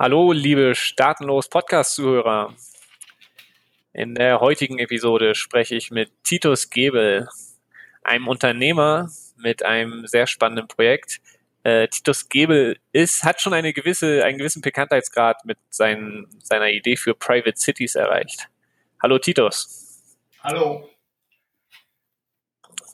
Hallo, 0.00 0.30
liebe 0.30 0.76
Staatenlos 0.76 1.48
Podcast-Zuhörer. 1.48 2.54
In 3.92 4.14
der 4.14 4.38
heutigen 4.38 4.78
Episode 4.78 5.34
spreche 5.34 5.74
ich 5.74 5.90
mit 5.90 6.12
Titus 6.22 6.70
Gebel, 6.70 7.28
einem 8.04 8.28
Unternehmer 8.28 9.10
mit 9.36 9.64
einem 9.64 10.06
sehr 10.06 10.28
spannenden 10.28 10.68
Projekt. 10.68 11.20
Äh, 11.64 11.88
Titus 11.88 12.28
Gebel 12.28 12.78
ist, 12.92 13.24
hat 13.24 13.40
schon 13.40 13.54
eine 13.54 13.72
gewisse, 13.72 14.24
einen 14.24 14.38
gewissen 14.38 14.62
Bekanntheitsgrad 14.62 15.44
mit 15.44 15.58
sein, 15.68 16.28
seiner 16.44 16.68
Idee 16.68 16.94
für 16.94 17.14
Private 17.14 17.56
Cities 17.56 17.96
erreicht. 17.96 18.48
Hallo 19.02 19.18
Titus. 19.18 20.14
Hallo. 20.44 20.88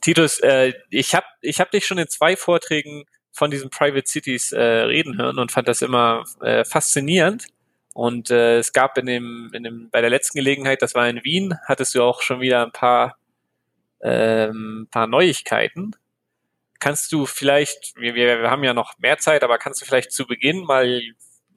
Titus, 0.01 0.39
äh, 0.39 0.73
ich 0.89 1.13
habe 1.13 1.27
ich 1.41 1.59
hab 1.59 1.69
dich 1.69 1.85
schon 1.85 1.99
in 1.99 2.07
zwei 2.07 2.35
Vorträgen 2.35 3.05
von 3.35 3.51
diesen 3.51 3.69
Private 3.69 4.07
Cities 4.07 4.53
äh, 4.53 4.61
reden 4.61 5.17
hören 5.17 5.37
und 5.37 5.51
fand 5.51 5.67
das 5.67 5.81
immer 5.81 6.23
äh, 6.41 6.63
faszinierend. 6.63 7.47
Und 7.93 8.31
äh, 8.31 8.57
es 8.57 8.71
gab 8.73 8.97
in 8.97 9.05
dem, 9.05 9.51
in 9.53 9.63
dem, 9.63 9.89
bei 9.89 10.01
der 10.01 10.09
letzten 10.09 10.37
Gelegenheit, 10.37 10.81
das 10.81 10.95
war 10.95 11.07
in 11.07 11.23
Wien, 11.23 11.57
hattest 11.65 11.95
du 11.95 12.03
auch 12.03 12.21
schon 12.21 12.39
wieder 12.39 12.63
ein 12.63 12.71
paar, 12.71 13.17
ähm, 14.01 14.87
paar 14.89 15.07
Neuigkeiten. 15.07 15.91
Kannst 16.79 17.11
du 17.11 17.25
vielleicht, 17.25 17.93
wir, 17.97 18.15
wir 18.15 18.49
haben 18.49 18.63
ja 18.63 18.73
noch 18.73 18.97
mehr 18.99 19.17
Zeit, 19.17 19.43
aber 19.43 19.57
kannst 19.57 19.81
du 19.81 19.85
vielleicht 19.85 20.11
zu 20.11 20.25
Beginn 20.25 20.63
mal 20.63 21.01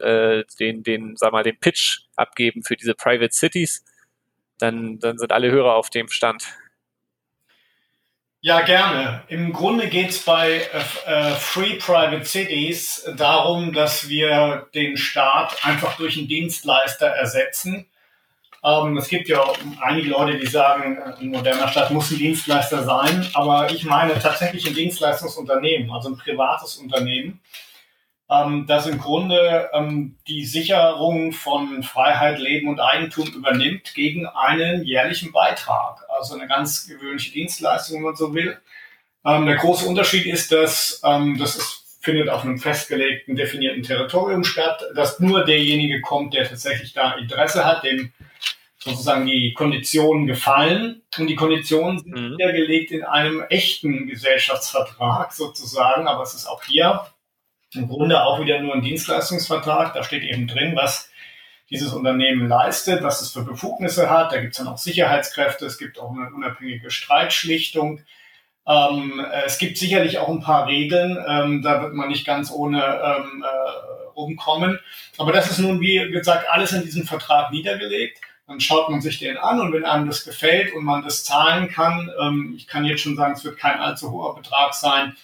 äh, 0.00 0.44
den, 0.58 0.82
den, 0.82 1.16
sag 1.16 1.32
mal, 1.32 1.44
den 1.44 1.58
Pitch 1.58 2.00
abgeben 2.16 2.62
für 2.64 2.76
diese 2.76 2.94
Private 2.94 3.32
Cities? 3.32 3.84
Dann, 4.58 4.98
dann 4.98 5.18
sind 5.18 5.32
alle 5.32 5.50
Hörer 5.50 5.74
auf 5.74 5.90
dem 5.90 6.08
Stand. 6.08 6.44
Ja, 8.40 8.60
gerne. 8.60 9.24
Im 9.26 9.52
Grunde 9.52 9.88
geht 9.88 10.10
es 10.10 10.20
bei 10.20 10.60
äh, 11.06 11.10
äh, 11.10 11.34
Free 11.34 11.74
Private 11.74 12.24
Cities 12.24 13.04
darum, 13.16 13.72
dass 13.72 14.08
wir 14.08 14.68
den 14.74 14.96
Staat 14.96 15.56
einfach 15.64 15.96
durch 15.96 16.16
einen 16.16 16.28
Dienstleister 16.28 17.08
ersetzen. 17.08 17.86
Ähm, 18.62 18.96
es 18.96 19.08
gibt 19.08 19.28
ja 19.28 19.42
einige 19.80 20.10
Leute, 20.10 20.38
die 20.38 20.46
sagen, 20.46 21.02
ein 21.02 21.30
moderner 21.30 21.66
Staat 21.66 21.90
muss 21.90 22.12
ein 22.12 22.18
Dienstleister 22.18 22.84
sein, 22.84 23.28
aber 23.34 23.72
ich 23.72 23.82
meine 23.82 24.16
tatsächlich 24.20 24.68
ein 24.68 24.74
Dienstleistungsunternehmen, 24.74 25.90
also 25.90 26.10
ein 26.10 26.16
privates 26.16 26.76
Unternehmen, 26.76 27.40
ähm, 28.30 28.66
das 28.66 28.86
im 28.86 28.98
Grunde 28.98 29.70
ähm, 29.72 30.16
die 30.26 30.44
Sicherung 30.44 31.32
von 31.32 31.82
Freiheit, 31.82 32.38
Leben 32.38 32.68
und 32.68 32.80
Eigentum 32.80 33.28
übernimmt 33.28 33.94
gegen 33.94 34.26
einen 34.26 34.84
jährlichen 34.84 35.32
Beitrag. 35.32 36.04
Also 36.08 36.34
eine 36.34 36.46
ganz 36.46 36.86
gewöhnliche 36.86 37.32
Dienstleistung, 37.32 37.96
wenn 37.96 38.04
man 38.04 38.16
so 38.16 38.34
will. 38.34 38.58
Ähm, 39.24 39.46
der 39.46 39.56
große 39.56 39.86
Unterschied 39.86 40.26
ist, 40.26 40.52
dass 40.52 41.00
ähm, 41.04 41.38
das 41.38 41.56
ist, 41.56 41.98
findet 42.00 42.28
auf 42.28 42.44
einem 42.44 42.58
festgelegten, 42.58 43.34
definierten 43.34 43.82
Territorium 43.82 44.44
statt, 44.44 44.82
dass 44.94 45.20
nur 45.20 45.44
derjenige 45.44 46.00
kommt, 46.00 46.34
der 46.34 46.48
tatsächlich 46.48 46.92
da 46.92 47.14
Interesse 47.14 47.64
hat, 47.64 47.84
dem 47.84 48.12
sozusagen 48.78 49.26
die 49.26 49.54
Konditionen 49.54 50.26
gefallen. 50.26 51.02
Und 51.18 51.26
die 51.26 51.34
Konditionen 51.34 51.98
sind 51.98 52.14
mhm. 52.14 52.30
niedergelegt 52.32 52.90
in 52.90 53.04
einem 53.04 53.42
echten 53.48 54.06
Gesellschaftsvertrag 54.06 55.32
sozusagen, 55.32 56.06
aber 56.06 56.22
es 56.22 56.34
ist 56.34 56.46
auch 56.46 56.62
hier 56.62 57.06
im 57.74 57.88
Grunde 57.88 58.24
auch 58.24 58.40
wieder 58.40 58.60
nur 58.60 58.74
ein 58.74 58.82
Dienstleistungsvertrag. 58.82 59.94
Da 59.94 60.02
steht 60.02 60.22
eben 60.22 60.46
drin, 60.46 60.74
was 60.76 61.10
dieses 61.70 61.92
Unternehmen 61.92 62.48
leistet, 62.48 63.02
was 63.02 63.20
es 63.20 63.32
für 63.32 63.42
Befugnisse 63.42 64.08
hat. 64.08 64.32
Da 64.32 64.40
gibt 64.40 64.52
es 64.52 64.58
dann 64.58 64.68
auch 64.68 64.78
Sicherheitskräfte, 64.78 65.66
es 65.66 65.78
gibt 65.78 65.98
auch 65.98 66.10
eine 66.10 66.32
unabhängige 66.34 66.90
Streitschlichtung. 66.90 68.00
Ähm, 68.66 69.24
es 69.46 69.58
gibt 69.58 69.78
sicherlich 69.78 70.18
auch 70.18 70.28
ein 70.28 70.40
paar 70.40 70.66
Regeln, 70.66 71.18
ähm, 71.26 71.62
da 71.62 71.82
wird 71.82 71.94
man 71.94 72.08
nicht 72.08 72.26
ganz 72.26 72.50
ohne 72.50 72.82
ähm, 72.82 73.42
äh, 73.42 74.08
rumkommen. 74.14 74.78
Aber 75.16 75.32
das 75.32 75.50
ist 75.50 75.58
nun, 75.58 75.80
wie 75.80 76.10
gesagt, 76.10 76.48
alles 76.50 76.72
in 76.72 76.82
diesem 76.82 77.04
Vertrag 77.04 77.50
niedergelegt. 77.50 78.20
Dann 78.46 78.60
schaut 78.60 78.88
man 78.88 79.02
sich 79.02 79.18
den 79.18 79.36
an 79.36 79.60
und 79.60 79.74
wenn 79.74 79.84
einem 79.84 80.06
das 80.06 80.24
gefällt 80.24 80.72
und 80.74 80.84
man 80.84 81.02
das 81.02 81.22
zahlen 81.22 81.68
kann, 81.68 82.10
ähm, 82.20 82.54
ich 82.56 82.66
kann 82.66 82.86
jetzt 82.86 83.02
schon 83.02 83.16
sagen, 83.16 83.34
es 83.34 83.44
wird 83.44 83.58
kein 83.58 83.78
allzu 83.78 84.10
hoher 84.10 84.34
Betrag 84.34 84.72
sein, 84.72 85.16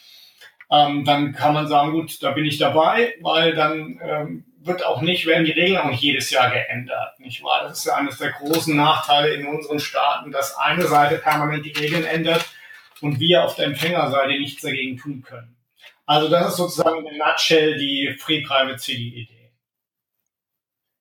ähm, 0.70 1.04
dann 1.04 1.32
kann 1.32 1.54
man 1.54 1.69
sagen, 1.69 1.92
gut, 1.92 2.22
da 2.22 2.32
bin 2.32 2.44
ich 2.44 2.58
dabei, 2.58 3.14
weil 3.20 3.54
dann 3.54 4.00
ähm, 4.02 4.44
wird 4.66 4.84
auch 4.84 5.02
nicht, 5.02 5.26
werden 5.26 5.44
die 5.44 5.52
Regeln 5.52 5.78
auch 5.78 5.91
nicht 5.91 6.02
jedes 6.02 6.30
Jahr 6.30 6.50
geändert, 6.50 7.20
nicht 7.20 7.42
wahr? 7.42 7.64
Das 7.64 7.78
ist 7.78 7.84
ja 7.84 7.97
eines 7.97 8.19
der 8.19 8.32
großen 8.32 8.75
Nachteile 8.75 9.34
in 9.34 9.47
unseren 9.47 9.78
Staaten, 9.78 10.30
dass 10.30 10.56
eine 10.56 10.86
Seite 10.86 11.19
permanent 11.19 11.64
die 11.64 11.72
Regeln 11.72 12.04
ändert 12.04 12.44
und 13.00 13.20
wir 13.20 13.44
auf 13.44 13.56
der 13.56 13.66
Empfängerseite 13.66 14.38
nichts 14.38 14.62
dagegen 14.62 14.97
tun 14.97 15.22
können. 15.22 15.56
Also 16.06 16.28
das 16.28 16.50
ist 16.50 16.56
sozusagen 16.56 17.06
in 17.06 17.19
Nutshell 17.19 17.78
die 17.78 18.16
Free 18.19 18.42
Private 18.42 18.78
City 18.78 19.22
Idee. 19.22 19.52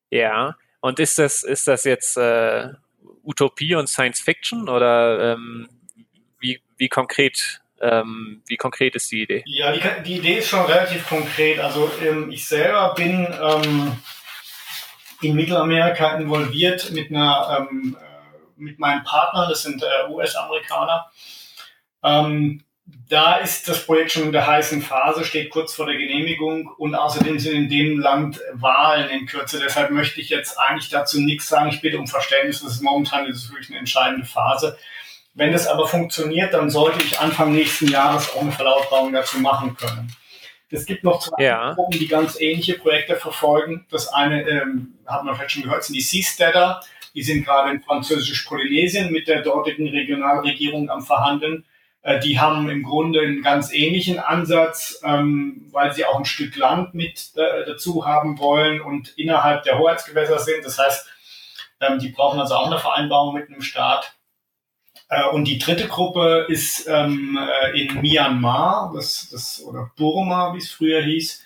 Ja, 0.09 0.55
und 0.79 0.99
ist 0.99 1.17
das, 1.17 1.43
ist 1.43 1.67
das 1.67 1.85
jetzt 1.85 2.17
äh, 2.17 2.69
Utopie 3.23 3.75
und 3.75 3.87
Science 3.87 4.19
Fiction 4.19 4.69
oder 4.69 5.33
ähm, 5.33 5.69
wie, 6.39 6.61
wie 6.77 6.89
konkret 6.89 7.62
ähm, 7.83 8.41
wie 8.47 8.57
konkret 8.57 8.95
ist 8.95 9.11
die 9.11 9.23
Idee? 9.23 9.43
Ja, 9.45 9.71
die, 9.71 9.81
die 10.05 10.17
Idee 10.17 10.37
ist 10.37 10.49
schon 10.49 10.65
relativ 10.65 11.07
konkret. 11.07 11.59
Also 11.59 11.91
ähm, 12.01 12.31
ich 12.31 12.45
selber 12.45 12.93
bin 12.95 13.27
ähm, 13.41 13.97
in 15.21 15.35
Mittelamerika 15.35 16.15
involviert 16.15 16.91
mit 16.91 17.11
einer 17.11 17.67
ähm, 17.71 17.97
äh, 17.99 18.13
mit 18.55 18.79
meinen 18.79 19.03
Partnern, 19.03 19.49
das 19.49 19.63
sind 19.63 19.83
äh, 19.83 20.09
US-Amerikaner. 20.09 21.11
Ähm, 22.03 22.63
da 23.09 23.35
ist 23.35 23.67
das 23.67 23.85
Projekt 23.85 24.11
schon 24.11 24.23
in 24.23 24.31
der 24.31 24.47
heißen 24.47 24.81
Phase, 24.81 25.23
steht 25.23 25.49
kurz 25.49 25.73
vor 25.73 25.85
der 25.85 25.97
Genehmigung 25.97 26.67
und 26.77 26.95
außerdem 26.95 27.39
sind 27.39 27.53
in 27.53 27.69
dem 27.69 27.99
Land 27.99 28.41
Wahlen 28.53 29.09
in 29.09 29.25
Kürze. 29.25 29.59
Deshalb 29.59 29.91
möchte 29.91 30.19
ich 30.19 30.29
jetzt 30.29 30.59
eigentlich 30.59 30.89
dazu 30.89 31.19
nichts 31.21 31.47
sagen. 31.47 31.69
Ich 31.69 31.81
bitte 31.81 31.97
um 31.97 32.07
Verständnis. 32.07 32.61
Das 32.61 32.73
ist 32.73 32.81
momentan 32.81 33.27
das 33.27 33.37
ist 33.37 33.51
wirklich 33.51 33.69
eine 33.69 33.79
entscheidende 33.79 34.25
Phase. 34.25 34.77
Wenn 35.35 35.51
das 35.51 35.67
aber 35.67 35.87
funktioniert, 35.87 36.53
dann 36.53 36.69
sollte 36.69 37.03
ich 37.03 37.19
Anfang 37.19 37.53
nächsten 37.53 37.87
Jahres 37.87 38.33
auch 38.35 38.41
eine 38.41 38.51
Verlautbarung 38.51 39.13
dazu 39.13 39.39
machen 39.39 39.75
können. 39.75 40.15
Es 40.69 40.85
gibt 40.85 41.03
noch 41.03 41.19
zwei 41.19 41.43
ja. 41.43 41.73
Gruppen, 41.73 41.99
die 41.99 42.07
ganz 42.07 42.39
ähnliche 42.39 42.73
Projekte 42.73 43.15
verfolgen. 43.15 43.85
Das 43.91 44.07
eine, 44.07 44.47
ähm, 44.49 44.95
hat 45.05 45.23
man 45.23 45.35
vielleicht 45.35 45.51
schon 45.51 45.63
gehört, 45.63 45.83
sind 45.83 45.95
die 45.95 46.01
Seasteader. 46.01 46.81
Die 47.13 47.21
sind 47.21 47.45
gerade 47.45 47.71
in 47.71 47.81
französisch-Polynesien 47.81 49.11
mit 49.11 49.27
der 49.27 49.43
dortigen 49.43 49.87
Regionalregierung 49.87 50.89
am 50.89 51.03
Verhandeln. 51.03 51.65
Äh, 52.01 52.19
die 52.19 52.39
haben 52.39 52.69
im 52.69 52.81
Grunde 52.81 53.21
einen 53.21 53.43
ganz 53.43 53.71
ähnlichen 53.71 54.19
Ansatz, 54.19 54.99
ähm, 55.03 55.67
weil 55.71 55.93
sie 55.93 56.05
auch 56.05 56.17
ein 56.17 56.25
Stück 56.25 56.55
Land 56.55 56.95
mit 56.95 57.31
äh, 57.35 57.65
dazu 57.65 58.05
haben 58.05 58.39
wollen 58.39 58.81
und 58.81 59.09
innerhalb 59.17 59.63
der 59.63 59.77
Hoheitsgewässer 59.77 60.39
sind. 60.39 60.65
Das 60.65 60.79
heißt, 60.79 61.07
ähm, 61.81 61.99
die 61.99 62.09
brauchen 62.09 62.39
also 62.39 62.55
auch 62.55 62.67
eine 62.67 62.79
Vereinbarung 62.79 63.35
mit 63.35 63.47
einem 63.47 63.61
Staat. 63.61 64.15
Äh, 65.13 65.29
und 65.29 65.45
die 65.45 65.59
dritte 65.59 65.87
Gruppe 65.87 66.45
ist 66.49 66.87
ähm, 66.87 67.37
äh, 67.37 67.79
in 67.79 68.01
Myanmar, 68.01 68.91
das, 68.95 69.29
das, 69.31 69.63
oder 69.63 69.91
Burma, 69.95 70.53
wie 70.53 70.59
es 70.59 70.71
früher 70.71 71.01
hieß, 71.01 71.45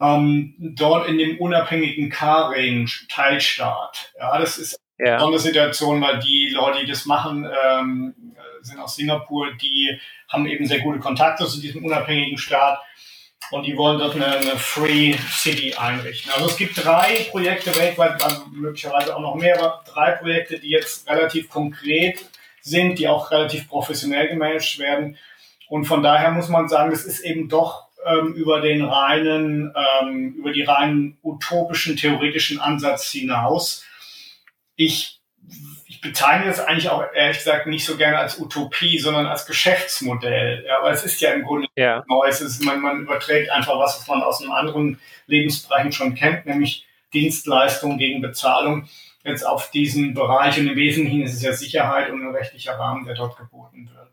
ähm, 0.00 0.54
dort 0.58 1.08
in 1.08 1.18
dem 1.18 1.38
unabhängigen 1.38 2.10
Karing-Teilstaat. 2.10 4.12
Ja, 4.18 4.38
das 4.38 4.58
ist 4.58 4.80
ja. 4.98 5.24
eine 5.24 5.38
Situation, 5.38 6.00
weil 6.00 6.20
die 6.20 6.50
Leute, 6.50 6.80
die 6.80 6.90
das 6.90 7.06
machen, 7.06 7.48
ähm, 7.64 8.14
sind 8.60 8.78
aus 8.78 8.94
Singapur, 8.94 9.52
die 9.60 9.98
haben 10.28 10.46
eben 10.46 10.66
sehr 10.66 10.80
gute 10.80 11.00
Kontakte 11.00 11.46
zu 11.46 11.60
diesem 11.60 11.84
unabhängigen 11.84 12.38
Staat 12.38 12.78
und 13.50 13.66
die 13.66 13.76
wollen 13.76 13.98
dort 13.98 14.14
eine, 14.14 14.26
eine 14.26 14.56
Free 14.56 15.16
City 15.30 15.74
einrichten. 15.74 16.30
Also 16.32 16.46
es 16.46 16.56
gibt 16.56 16.82
drei 16.82 17.26
Projekte 17.30 17.76
weltweit, 17.76 18.22
also 18.22 18.46
möglicherweise 18.52 19.16
auch 19.16 19.20
noch 19.20 19.34
mehr, 19.34 19.58
aber 19.58 19.82
drei 19.92 20.12
Projekte, 20.12 20.60
die 20.60 20.70
jetzt 20.70 21.08
relativ 21.08 21.50
konkret 21.50 22.24
sind, 22.62 22.98
die 22.98 23.08
auch 23.08 23.30
relativ 23.30 23.68
professionell 23.68 24.28
gemanagt 24.28 24.78
werden. 24.78 25.18
Und 25.68 25.84
von 25.84 26.02
daher 26.02 26.30
muss 26.30 26.48
man 26.48 26.68
sagen, 26.68 26.90
das 26.90 27.04
ist 27.04 27.20
eben 27.20 27.48
doch 27.48 27.88
ähm, 28.06 28.34
über 28.34 28.60
den 28.60 28.84
reinen, 28.84 29.74
ähm, 29.74 30.34
über 30.34 30.52
die 30.52 30.62
reinen 30.62 31.18
utopischen, 31.22 31.96
theoretischen 31.96 32.60
Ansatz 32.60 33.10
hinaus. 33.10 33.84
Ich, 34.76 35.20
ich 35.86 36.00
bezeichne 36.00 36.46
das 36.46 36.60
eigentlich 36.60 36.90
auch 36.90 37.04
ehrlich 37.14 37.38
gesagt 37.38 37.66
nicht 37.66 37.84
so 37.84 37.96
gerne 37.96 38.18
als 38.18 38.38
Utopie, 38.38 38.98
sondern 38.98 39.26
als 39.26 39.46
Geschäftsmodell. 39.46 40.64
Ja, 40.66 40.82
weil 40.82 40.94
es 40.94 41.04
ist 41.04 41.20
ja 41.20 41.32
im 41.32 41.42
Grunde 41.42 41.68
ja. 41.76 42.04
Neues. 42.08 42.40
Ist, 42.40 42.64
man, 42.64 42.80
man 42.80 43.00
überträgt 43.02 43.50
einfach 43.50 43.78
was, 43.78 44.00
was 44.00 44.08
man 44.08 44.22
aus 44.22 44.40
einem 44.40 44.52
anderen 44.52 45.00
Lebensbereichen 45.26 45.92
schon 45.92 46.14
kennt, 46.14 46.46
nämlich 46.46 46.86
Dienstleistung 47.12 47.98
gegen 47.98 48.20
Bezahlung 48.22 48.88
jetzt 49.24 49.46
auf 49.46 49.70
diesen 49.70 50.14
Bereich 50.14 50.58
und 50.58 50.68
im 50.68 50.76
Wesentlichen 50.76 51.22
ist 51.22 51.34
es 51.34 51.42
ja 51.42 51.52
Sicherheit 51.52 52.10
und 52.10 52.22
ein 52.22 52.34
rechtlicher 52.34 52.78
Rahmen, 52.78 53.04
der 53.04 53.14
dort 53.14 53.36
geboten 53.36 53.90
wird. 53.92 54.12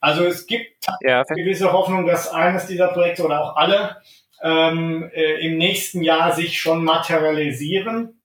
Also 0.00 0.24
es 0.24 0.46
gibt 0.46 0.86
ja, 1.00 1.22
gewisse 1.22 1.72
Hoffnung, 1.72 2.06
dass 2.06 2.28
eines 2.28 2.66
dieser 2.66 2.88
Projekte 2.88 3.24
oder 3.24 3.42
auch 3.42 3.56
alle 3.56 3.96
ähm, 4.42 5.10
äh, 5.14 5.46
im 5.46 5.56
nächsten 5.56 6.02
Jahr 6.02 6.32
sich 6.32 6.60
schon 6.60 6.84
materialisieren. 6.84 8.20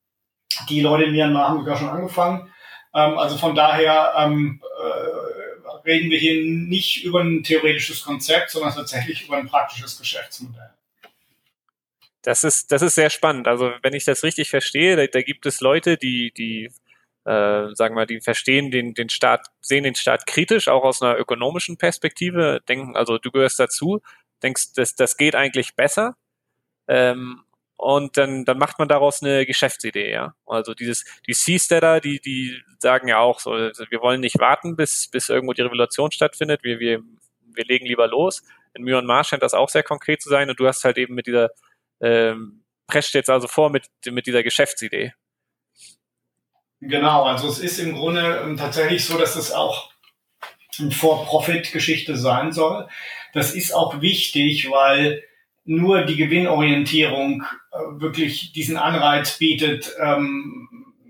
Die 0.67 0.81
Leute 0.81 1.05
in 1.05 1.11
Myanmar 1.13 1.49
haben 1.49 1.59
sogar 1.59 1.77
schon 1.77 1.89
angefangen. 1.89 2.51
Ähm, 2.93 3.17
also 3.17 3.37
von 3.37 3.55
daher 3.55 4.13
ähm, 4.17 4.61
äh, 4.81 5.87
reden 5.87 6.09
wir 6.09 6.19
hier 6.19 6.43
nicht 6.43 7.05
über 7.05 7.21
ein 7.21 7.43
theoretisches 7.43 8.03
Konzept, 8.03 8.49
sondern 8.49 8.73
tatsächlich 8.73 9.25
über 9.25 9.37
ein 9.37 9.47
praktisches 9.47 9.97
Geschäftsmodell. 9.97 10.71
Das 12.21 12.43
ist, 12.43 12.71
das 12.71 12.81
ist 12.81 12.95
sehr 12.95 13.09
spannend. 13.09 13.47
Also 13.47 13.71
wenn 13.81 13.93
ich 13.93 14.05
das 14.05 14.23
richtig 14.23 14.49
verstehe, 14.49 14.95
da, 14.95 15.07
da 15.07 15.21
gibt 15.21 15.45
es 15.45 15.61
Leute, 15.61 15.97
die, 15.97 16.31
die, 16.35 16.65
äh, 17.25 17.73
sagen 17.75 17.95
wir, 17.95 18.05
die 18.05 18.21
verstehen 18.21 18.71
den, 18.71 18.93
den 18.93 19.09
Staat, 19.09 19.47
sehen 19.61 19.83
den 19.83 19.95
Staat 19.95 20.27
kritisch, 20.27 20.67
auch 20.67 20.83
aus 20.83 21.01
einer 21.01 21.17
ökonomischen 21.17 21.77
Perspektive, 21.77 22.61
denken, 22.67 22.95
also 22.95 23.17
du 23.17 23.31
gehörst 23.31 23.59
dazu, 23.59 24.01
denkst, 24.43 24.73
das, 24.75 24.95
das 24.95 25.17
geht 25.17 25.35
eigentlich 25.35 25.75
besser. 25.75 26.15
Ähm, 26.87 27.43
und 27.77 28.17
dann, 28.17 28.43
dann 28.43 28.57
macht 28.57 28.77
man 28.77 28.89
daraus 28.89 29.23
eine 29.23 29.45
Geschäftsidee, 29.45 30.11
ja. 30.11 30.33
Also 30.45 30.73
dieses, 30.73 31.05
die 31.27 31.33
Seasteader, 31.33 32.01
die, 32.01 32.19
die 32.19 32.61
sagen 32.79 33.07
ja 33.07 33.19
auch 33.19 33.39
so, 33.39 33.51
also 33.51 33.85
wir 33.89 34.01
wollen 34.01 34.19
nicht 34.19 34.37
warten, 34.39 34.75
bis, 34.75 35.07
bis 35.09 35.29
irgendwo 35.29 35.53
die 35.53 35.61
Revolution 35.61 36.11
stattfindet, 36.11 36.61
wir, 36.63 36.79
wir, 36.79 37.01
wir 37.53 37.65
legen 37.65 37.85
lieber 37.85 38.07
los. 38.09 38.43
In 38.73 38.83
Myanmar 38.83 39.23
scheint 39.23 39.43
das 39.43 39.53
auch 39.53 39.69
sehr 39.69 39.83
konkret 39.83 40.21
zu 40.21 40.27
sein 40.27 40.49
und 40.49 40.59
du 40.59 40.67
hast 40.67 40.83
halt 40.83 40.97
eben 40.97 41.15
mit 41.15 41.25
dieser, 41.27 41.51
ähm, 42.01 42.63
prescht 42.87 43.13
jetzt 43.13 43.29
also 43.29 43.47
vor 43.47 43.69
mit, 43.69 43.87
mit 44.05 44.25
dieser 44.27 44.43
Geschäftsidee. 44.43 45.13
Genau, 46.81 47.23
also 47.23 47.47
es 47.49 47.59
ist 47.59 47.79
im 47.79 47.93
Grunde 47.93 48.41
ähm, 48.43 48.57
tatsächlich 48.57 49.03
so, 49.05 49.17
dass 49.17 49.35
es 49.35 49.51
auch 49.51 49.91
eine 50.79 50.91
For-Profit-Geschichte 50.91 52.17
sein 52.17 52.53
soll. 52.53 52.87
Das 53.33 53.53
ist 53.53 53.73
auch 53.73 54.01
wichtig, 54.01 54.71
weil 54.71 55.23
nur 55.65 56.03
die 56.03 56.15
Gewinnorientierung 56.15 57.43
äh, 57.71 57.77
wirklich 58.01 58.53
diesen 58.53 58.77
Anreiz 58.77 59.37
bietet, 59.37 59.93
ähm, 60.01 60.69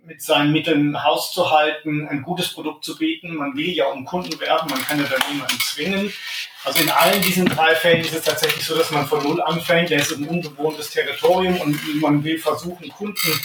mit 0.10 0.24
seinen 0.24 0.52
Mitteln 0.52 1.04
Haus 1.04 1.32
zu 1.34 1.52
halten, 1.52 2.08
ein 2.08 2.24
gutes 2.24 2.52
Produkt 2.52 2.84
zu 2.84 2.98
bieten. 2.98 3.36
Man 3.36 3.56
will 3.56 3.70
ja 3.70 3.86
um 3.86 4.06
Kunden 4.06 4.40
werben, 4.40 4.70
man 4.70 4.82
kann 4.82 5.00
ja 5.00 5.06
da 5.06 5.18
niemanden 5.32 5.60
zwingen. 5.60 6.12
Also 6.66 6.84
in 6.84 6.90
allen 6.90 7.22
diesen 7.22 7.46
drei 7.46 7.74
Fällen 7.76 8.02
ist 8.02 8.14
es 8.14 8.24
tatsächlich 8.24 8.66
so, 8.66 8.78
dass 8.78 8.92
man 8.92 9.08
von 9.08 9.24
Null 9.24 9.42
anfängt. 9.42 9.90
Der 9.90 10.00
ist 10.00 10.12
ein 10.12 10.28
unbewohntes 10.28 10.90
Territorium 10.92 11.60
und 11.62 12.02
man 12.02 12.24
will 12.24 12.38
versuchen, 12.38 12.90
Kunden 12.90 13.40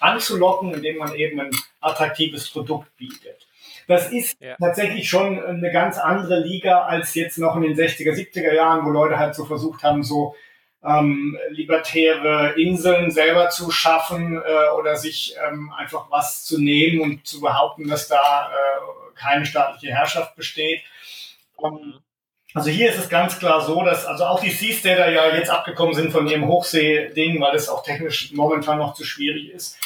anzulocken, 0.00 0.74
indem 0.74 0.98
man 0.98 1.14
eben 1.14 1.40
ein 1.40 1.50
attraktives 1.80 2.50
Produkt 2.50 2.94
bietet. 2.96 3.46
Das 3.86 4.12
ist 4.12 4.38
ja. 4.40 4.54
tatsächlich 4.60 5.08
schon 5.08 5.42
eine 5.42 5.72
ganz 5.72 5.96
andere 5.96 6.40
Liga 6.40 6.82
als 6.82 7.14
jetzt 7.14 7.38
noch 7.38 7.56
in 7.56 7.62
den 7.62 7.74
60er, 7.74 8.12
70er 8.12 8.52
Jahren, 8.52 8.84
wo 8.84 8.90
Leute 8.90 9.18
halt 9.18 9.34
so 9.34 9.46
versucht 9.46 9.82
haben, 9.82 10.02
so 10.02 10.36
ähm, 10.84 11.38
libertäre 11.48 12.54
Inseln 12.60 13.10
selber 13.10 13.48
zu 13.48 13.70
schaffen 13.70 14.36
äh, 14.36 14.70
oder 14.78 14.96
sich 14.96 15.34
ähm, 15.48 15.72
einfach 15.76 16.10
was 16.10 16.44
zu 16.44 16.60
nehmen 16.60 17.00
und 17.00 17.26
zu 17.26 17.40
behaupten, 17.40 17.88
dass 17.88 18.08
da 18.08 18.50
äh, 18.50 19.18
keine 19.18 19.46
staatliche 19.46 19.92
Herrschaft 19.92 20.36
besteht. 20.36 20.82
Ähm, 21.64 21.94
also 22.54 22.70
hier 22.70 22.90
ist 22.90 22.98
es 22.98 23.08
ganz 23.08 23.38
klar 23.38 23.60
so, 23.60 23.82
dass 23.82 24.06
also 24.06 24.24
auch 24.24 24.40
die 24.40 24.50
Seasteader 24.50 25.10
ja 25.10 25.34
jetzt 25.34 25.50
abgekommen 25.50 25.94
sind 25.94 26.12
von 26.12 26.26
ihrem 26.26 26.46
Hochsee-Ding, 26.46 27.40
weil 27.40 27.52
das 27.52 27.68
auch 27.68 27.82
technisch 27.82 28.32
momentan 28.32 28.78
noch 28.78 28.94
zu 28.94 29.04
schwierig 29.04 29.50
ist. 29.50 29.78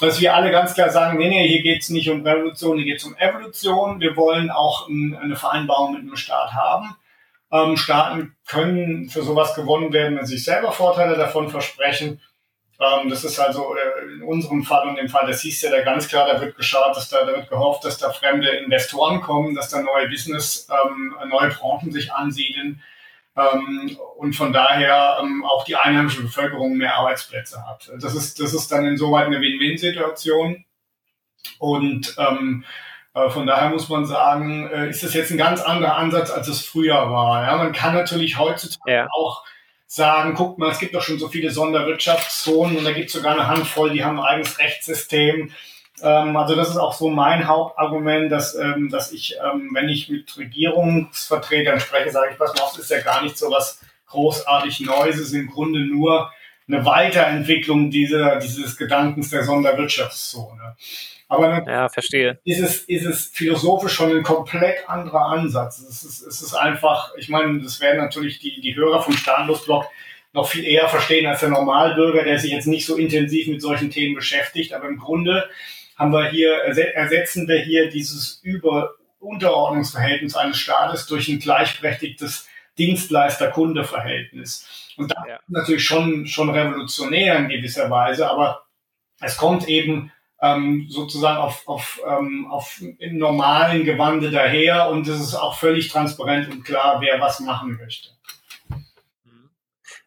Dass 0.00 0.20
wir 0.20 0.34
alle 0.34 0.50
ganz 0.50 0.74
klar 0.74 0.90
sagen, 0.90 1.18
nee, 1.18 1.28
nee, 1.28 1.48
hier 1.48 1.62
geht's 1.62 1.88
nicht 1.88 2.10
um 2.10 2.22
Revolution, 2.22 2.76
hier 2.76 2.86
geht's 2.86 3.04
um 3.04 3.16
Evolution. 3.16 4.00
Wir 4.00 4.16
wollen 4.16 4.50
auch 4.50 4.88
ein, 4.88 5.16
eine 5.20 5.36
Vereinbarung 5.36 5.92
mit 5.92 6.02
dem 6.02 6.16
Staat 6.16 6.52
haben. 6.52 6.96
Ähm, 7.52 7.76
Staaten 7.76 8.34
können 8.46 9.08
für 9.08 9.22
sowas 9.22 9.54
gewonnen 9.54 9.92
werden, 9.92 10.16
wenn 10.16 10.26
sie 10.26 10.36
sich 10.36 10.44
selber 10.44 10.72
Vorteile 10.72 11.16
davon 11.16 11.48
versprechen. 11.48 12.20
Ähm, 12.80 13.08
das 13.08 13.24
ist 13.24 13.38
also 13.38 13.74
äh, 13.76 14.12
in 14.14 14.22
unserem 14.22 14.64
Fall 14.64 14.88
und 14.88 14.98
im 14.98 15.08
Fall 15.08 15.26
des 15.26 15.42
hieß 15.42 15.62
ja 15.62 15.70
da 15.70 15.82
ganz 15.82 16.08
klar, 16.08 16.26
da 16.26 16.40
wird 16.40 16.56
geschaut, 16.56 16.96
dass 16.96 17.08
da, 17.08 17.24
da 17.24 17.36
wird 17.36 17.48
gehofft, 17.48 17.84
dass 17.84 17.98
da 17.98 18.10
fremde 18.12 18.48
Investoren 18.48 19.20
kommen, 19.20 19.54
dass 19.54 19.68
da 19.68 19.80
neue 19.80 20.08
Business, 20.08 20.68
ähm, 20.70 21.14
neue 21.28 21.50
Branchen 21.50 21.92
sich 21.92 22.12
ansiedeln 22.12 22.82
ähm, 23.36 23.96
und 24.16 24.34
von 24.34 24.52
daher 24.52 25.18
ähm, 25.20 25.44
auch 25.44 25.64
die 25.64 25.76
einheimische 25.76 26.22
Bevölkerung 26.22 26.76
mehr 26.76 26.96
Arbeitsplätze 26.96 27.66
hat. 27.66 27.90
Das 28.00 28.14
ist, 28.14 28.40
das 28.40 28.54
ist 28.54 28.70
dann 28.70 28.86
insoweit 28.86 29.26
eine 29.26 29.40
Win-Win-Situation. 29.40 30.64
Und 31.58 32.14
ähm, 32.18 32.64
äh, 33.14 33.28
von 33.30 33.46
daher 33.46 33.70
muss 33.70 33.88
man 33.88 34.06
sagen, 34.06 34.68
äh, 34.68 34.88
ist 34.88 35.02
das 35.02 35.14
jetzt 35.14 35.30
ein 35.30 35.38
ganz 35.38 35.60
anderer 35.60 35.96
Ansatz, 35.96 36.30
als 36.30 36.48
es 36.48 36.64
früher 36.64 37.10
war. 37.10 37.44
Ja, 37.44 37.56
man 37.56 37.72
kann 37.72 37.94
natürlich 37.94 38.38
heutzutage 38.38 38.92
ja. 38.92 39.08
auch 39.12 39.44
sagen, 39.94 40.34
guckt 40.34 40.58
mal, 40.58 40.72
es 40.72 40.80
gibt 40.80 40.94
doch 40.94 41.02
schon 41.02 41.20
so 41.20 41.28
viele 41.28 41.52
Sonderwirtschaftszonen 41.52 42.78
und 42.78 42.84
da 42.84 42.90
gibt 42.90 43.08
es 43.08 43.12
sogar 43.12 43.34
eine 43.34 43.46
Handvoll, 43.46 43.92
die 43.92 44.02
haben 44.02 44.18
ein 44.18 44.24
eigenes 44.24 44.58
Rechtssystem. 44.58 45.52
Ähm, 46.02 46.36
also 46.36 46.56
das 46.56 46.70
ist 46.70 46.78
auch 46.78 46.94
so 46.94 47.10
mein 47.10 47.46
Hauptargument, 47.46 48.32
dass, 48.32 48.56
ähm, 48.56 48.88
dass 48.90 49.12
ich, 49.12 49.36
ähm, 49.36 49.70
wenn 49.72 49.88
ich 49.88 50.08
mit 50.08 50.36
Regierungsvertretern 50.36 51.78
spreche, 51.78 52.10
sage 52.10 52.32
ich, 52.32 52.38
pass 52.38 52.52
mal 52.54 52.62
auf, 52.62 52.76
ist 52.76 52.90
ja 52.90 53.02
gar 53.02 53.22
nicht 53.22 53.38
so 53.38 53.52
was 53.52 53.80
großartig 54.08 54.80
Neues, 54.80 55.14
es 55.14 55.28
ist 55.28 55.34
im 55.34 55.48
Grunde 55.48 55.78
nur 55.78 56.32
eine 56.66 56.84
Weiterentwicklung 56.84 57.90
dieser, 57.90 58.36
dieses 58.40 58.76
Gedankens 58.76 59.30
der 59.30 59.44
Sonderwirtschaftszone. 59.44 60.76
Aber 61.28 61.64
ja, 61.66 61.88
verstehe. 61.88 62.38
Ist 62.44 62.60
es, 62.60 62.82
ist 62.82 63.06
es 63.06 63.26
philosophisch 63.26 63.94
schon 63.94 64.14
ein 64.14 64.22
komplett 64.22 64.88
anderer 64.88 65.26
Ansatz. 65.26 65.78
Es 65.78 66.04
ist, 66.04 66.22
es 66.22 66.42
ist 66.42 66.54
einfach, 66.54 67.12
ich 67.16 67.28
meine, 67.28 67.60
das 67.60 67.80
werden 67.80 67.98
natürlich 67.98 68.38
die, 68.38 68.60
die 68.60 68.76
Hörer 68.76 69.02
vom 69.02 69.16
Staatenlosblock 69.16 69.86
noch 70.32 70.48
viel 70.48 70.64
eher 70.64 70.88
verstehen 70.88 71.26
als 71.26 71.40
der 71.40 71.48
Normalbürger, 71.48 72.24
der 72.24 72.38
sich 72.38 72.52
jetzt 72.52 72.66
nicht 72.66 72.86
so 72.86 72.96
intensiv 72.96 73.46
mit 73.46 73.62
solchen 73.62 73.90
Themen 73.90 74.14
beschäftigt. 74.14 74.74
Aber 74.74 74.88
im 74.88 74.98
Grunde 74.98 75.48
haben 75.96 76.12
wir 76.12 76.28
hier, 76.28 76.54
ersetzen 76.54 77.48
wir 77.48 77.60
hier 77.60 77.88
dieses 77.88 78.40
Über 78.42 78.90
Unterordnungsverhältnis 79.20 80.36
eines 80.36 80.58
Staates 80.58 81.06
durch 81.06 81.28
ein 81.28 81.38
gleichberechtigtes 81.38 82.46
Dienstleister-Kunde-Verhältnis. 82.78 84.92
Und 84.96 85.10
das 85.10 85.24
ja. 85.26 85.36
ist 85.36 85.48
natürlich 85.48 85.84
schon, 85.84 86.26
schon 86.26 86.50
revolutionär 86.50 87.38
in 87.38 87.48
gewisser 87.48 87.88
Weise, 87.90 88.28
aber 88.28 88.64
es 89.20 89.36
kommt 89.36 89.68
eben 89.68 90.12
ähm, 90.44 90.86
sozusagen 90.90 91.38
auf, 91.38 91.66
auf, 91.66 92.00
ähm, 92.06 92.46
auf 92.50 92.82
im 92.98 93.16
normalen 93.16 93.84
Gewande 93.84 94.30
daher 94.30 94.90
und 94.90 95.08
es 95.08 95.18
ist 95.20 95.34
auch 95.34 95.56
völlig 95.56 95.88
transparent 95.88 96.52
und 96.52 96.64
klar, 96.64 97.00
wer 97.00 97.18
was 97.20 97.40
machen 97.40 97.78
möchte. 97.80 98.10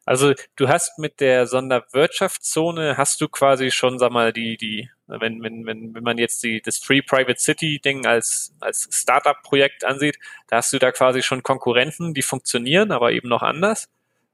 Also 0.06 0.34
du 0.56 0.70
hast 0.70 1.00
mit 1.00 1.20
der 1.20 1.48
Sonderwirtschaftszone 1.48 2.98
hast 2.98 3.20
du 3.20 3.28
quasi 3.28 3.72
schon, 3.72 4.00
sag 4.00 4.12
mal, 4.12 4.32
die, 4.32 4.56
die, 4.56 4.90
wenn, 5.08 5.42
wenn, 5.42 5.66
wenn, 5.66 5.94
wenn 5.96 6.04
man 6.04 6.18
jetzt 6.18 6.44
die, 6.44 6.62
das 6.62 6.78
Free 6.78 7.02
Private 7.02 7.40
City 7.40 7.82
Ding 7.84 8.06
als, 8.06 8.54
als 8.62 8.88
Startup-Projekt 8.92 9.84
ansieht, 9.84 10.18
da 10.48 10.58
hast 10.58 10.72
du 10.72 10.80
da 10.80 10.92
quasi 10.92 11.24
schon 11.24 11.44
Konkurrenten, 11.44 12.14
die 12.14 12.22
funktionieren, 12.22 12.94
aber 12.94 13.12
eben 13.12 13.28
noch 13.28 13.42
anders. 13.42 13.90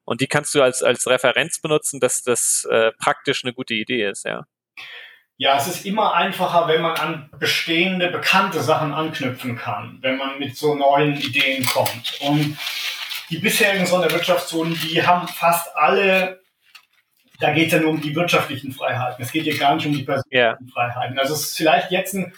Und 0.05 0.21
die 0.21 0.27
kannst 0.27 0.53
du 0.53 0.61
als, 0.61 0.83
als 0.83 1.07
Referenz 1.07 1.59
benutzen, 1.59 1.99
dass 1.99 2.21
das 2.21 2.67
äh, 2.69 2.91
praktisch 2.99 3.43
eine 3.43 3.53
gute 3.53 3.73
Idee 3.73 4.09
ist, 4.09 4.25
ja. 4.25 4.45
Ja, 5.37 5.57
es 5.57 5.67
ist 5.67 5.85
immer 5.85 6.13
einfacher, 6.13 6.67
wenn 6.67 6.81
man 6.81 6.95
an 6.95 7.29
bestehende, 7.39 8.09
bekannte 8.09 8.61
Sachen 8.61 8.93
anknüpfen 8.93 9.57
kann, 9.57 9.97
wenn 10.01 10.17
man 10.17 10.37
mit 10.39 10.55
so 10.55 10.75
neuen 10.75 11.15
Ideen 11.17 11.65
kommt. 11.65 12.19
Und 12.21 12.57
die 13.29 13.39
bisherigen 13.39 13.87
Sonderwirtschaftszonen, 13.87 14.75
die 14.75 15.05
haben 15.05 15.27
fast 15.27 15.75
alle, 15.75 16.41
da 17.39 17.51
geht 17.51 17.67
es 17.67 17.73
ja 17.73 17.79
nur 17.79 17.89
um 17.89 18.01
die 18.01 18.15
wirtschaftlichen 18.15 18.71
Freiheiten. 18.71 19.23
Es 19.23 19.31
geht 19.31 19.43
hier 19.43 19.57
gar 19.57 19.75
nicht 19.75 19.87
um 19.87 19.93
die 19.93 20.03
persönlichen 20.03 20.37
yeah. 20.37 20.57
Freiheiten. 20.71 21.17
Also 21.17 21.33
es 21.33 21.41
ist 21.41 21.57
vielleicht 21.57 21.89
jetzt 21.89 22.13
ein, 22.13 22.33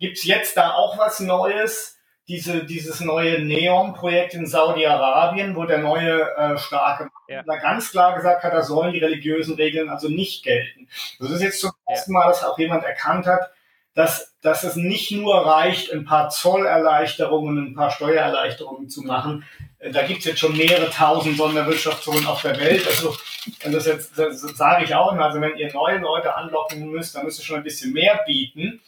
gibt 0.00 0.18
es 0.18 0.24
jetzt 0.24 0.56
da 0.56 0.72
auch 0.72 0.98
was 0.98 1.20
Neues, 1.20 1.99
diese, 2.28 2.64
dieses 2.64 3.00
neue 3.00 3.40
Neon-Projekt 3.40 4.34
in 4.34 4.46
Saudi-Arabien, 4.46 5.56
wo 5.56 5.64
der 5.64 5.78
neue 5.78 6.22
äh, 6.36 6.58
starke 6.58 7.10
ja. 7.28 7.42
da 7.42 7.56
ganz 7.56 7.90
klar 7.90 8.14
gesagt 8.14 8.44
hat, 8.44 8.52
da 8.52 8.62
sollen 8.62 8.92
die 8.92 9.00
religiösen 9.00 9.54
Regeln 9.54 9.88
also 9.88 10.08
nicht 10.08 10.44
gelten. 10.44 10.88
Das 11.18 11.30
ist 11.30 11.42
jetzt 11.42 11.60
zum 11.60 11.72
ersten 11.86 12.12
Mal, 12.12 12.28
dass 12.28 12.44
auch 12.44 12.58
jemand 12.58 12.84
erkannt 12.84 13.26
hat, 13.26 13.50
dass, 13.94 14.34
dass 14.40 14.62
es 14.62 14.76
nicht 14.76 15.10
nur 15.10 15.44
reicht, 15.44 15.92
ein 15.92 16.04
paar 16.04 16.30
Zollerleichterungen, 16.30 17.72
ein 17.72 17.74
paar 17.74 17.90
Steuererleichterungen 17.90 18.88
zu 18.88 19.02
machen. 19.02 19.44
Äh, 19.78 19.90
da 19.90 20.06
gibt 20.06 20.20
es 20.20 20.26
jetzt 20.26 20.38
schon 20.38 20.56
mehrere 20.56 20.90
tausend 20.90 21.36
Sonderwirtschaftszonen 21.36 22.26
auf 22.26 22.42
der 22.42 22.58
Welt. 22.60 22.86
Also 22.86 23.16
das 23.64 23.86
jetzt 23.86 24.18
das 24.18 24.40
sage 24.40 24.84
ich 24.84 24.94
auch 24.94 25.12
immer, 25.12 25.24
also 25.24 25.40
wenn 25.40 25.56
ihr 25.56 25.72
neue 25.72 25.98
Leute 25.98 26.34
anlocken 26.36 26.90
müsst, 26.90 27.16
dann 27.16 27.24
müsst 27.24 27.40
ihr 27.40 27.44
schon 27.44 27.56
ein 27.56 27.64
bisschen 27.64 27.92
mehr 27.92 28.20
bieten. 28.26 28.80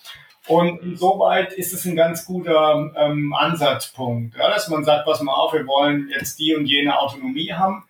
Und 0.46 0.82
insoweit 0.82 1.52
ist 1.52 1.72
es 1.72 1.84
ein 1.84 1.94
ganz 1.94 2.26
guter 2.26 2.90
ähm, 2.96 3.32
Ansatzpunkt, 3.32 4.36
ja, 4.36 4.50
dass 4.50 4.68
man 4.68 4.84
sagt, 4.84 5.04
pass 5.04 5.20
mal 5.20 5.32
auf, 5.32 5.52
wir 5.52 5.66
wollen 5.66 6.08
jetzt 6.08 6.38
die 6.38 6.54
und 6.56 6.66
jene 6.66 6.98
Autonomie 6.98 7.52
haben. 7.52 7.84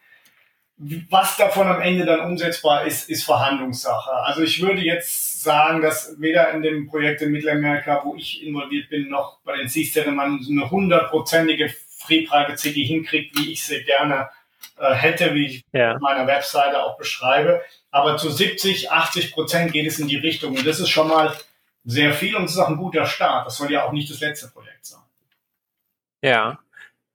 Was 1.09 1.37
davon 1.37 1.69
am 1.69 1.81
Ende 1.81 2.05
dann 2.05 2.21
umsetzbar 2.21 2.85
ist, 2.87 3.09
ist 3.09 3.25
Verhandlungssache. 3.25 4.11
Also 4.25 4.43
ich 4.43 4.61
würde 4.61 4.83
jetzt 4.83 5.43
sagen, 5.43 5.81
dass 5.81 6.17
weder 6.19 6.51
in 6.51 6.63
dem 6.63 6.89
Projekt 6.89 7.23
in 7.23 7.31
Mittelamerika, 7.31 8.03
wo 8.05 8.17
ich 8.17 8.45
involviert 8.45 8.91
bin, 8.91 9.09
noch 9.09 9.39
bei 9.45 9.57
den 9.57 9.69
CISTEN 9.69 10.15
man 10.15 10.41
so 10.43 10.51
eine 10.51 10.71
hundertprozentige 10.71 11.73
Free 11.99 12.27
Private 12.27 12.59
City 12.59 12.85
hinkriegt, 12.85 13.39
wie 13.39 13.53
ich 13.53 13.65
sie 13.65 13.83
gerne 13.85 14.29
äh, 14.79 14.93
hätte, 14.93 15.35
wie 15.35 15.47
ich 15.47 15.65
ja. 15.73 15.95
auf 15.95 16.01
meiner 16.01 16.27
Webseite 16.27 16.83
auch 16.83 16.99
beschreibe. 16.99 17.63
Aber 17.91 18.17
zu 18.17 18.31
70, 18.31 18.91
80 18.91 19.33
Prozent 19.33 19.73
geht 19.73 19.87
es 19.87 20.01
in 20.01 20.09
die 20.09 20.17
Richtung. 20.17 20.57
Und 20.57 20.67
das 20.67 20.81
ist 20.81 20.91
schon 20.91 21.09
mal 21.09 21.33
sehr 21.85 22.13
viel 22.13 22.37
und 22.37 22.45
es 22.45 22.53
ist 22.53 22.59
auch 22.59 22.69
ein 22.69 22.77
guter 22.77 23.07
Start. 23.07 23.47
Das 23.47 23.57
soll 23.57 23.73
ja 23.73 23.85
auch 23.85 23.93
nicht 23.93 24.11
das 24.11 24.21
letzte 24.21 24.49
Projekt 24.49 24.87
sein. 24.87 25.03
Ja. 26.23 26.59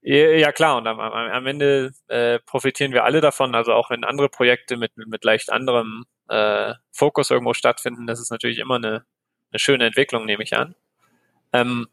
Ja, 0.00 0.52
klar, 0.52 0.76
und 0.76 0.86
am, 0.86 1.00
am 1.00 1.46
Ende 1.46 1.90
äh, 2.06 2.38
profitieren 2.38 2.92
wir 2.92 3.04
alle 3.04 3.20
davon. 3.20 3.54
Also 3.54 3.72
auch 3.72 3.90
wenn 3.90 4.04
andere 4.04 4.28
Projekte 4.28 4.76
mit, 4.76 4.96
mit 4.96 5.24
leicht 5.24 5.50
anderem 5.50 6.06
äh, 6.28 6.74
Fokus 6.92 7.30
irgendwo 7.30 7.52
stattfinden, 7.52 8.06
das 8.06 8.20
ist 8.20 8.30
natürlich 8.30 8.58
immer 8.58 8.76
eine, 8.76 9.04
eine 9.50 9.58
schöne 9.58 9.86
Entwicklung, 9.86 10.24
nehme 10.24 10.44
ich 10.44 10.56
an. 10.56 10.74
Ähm, 11.52 11.88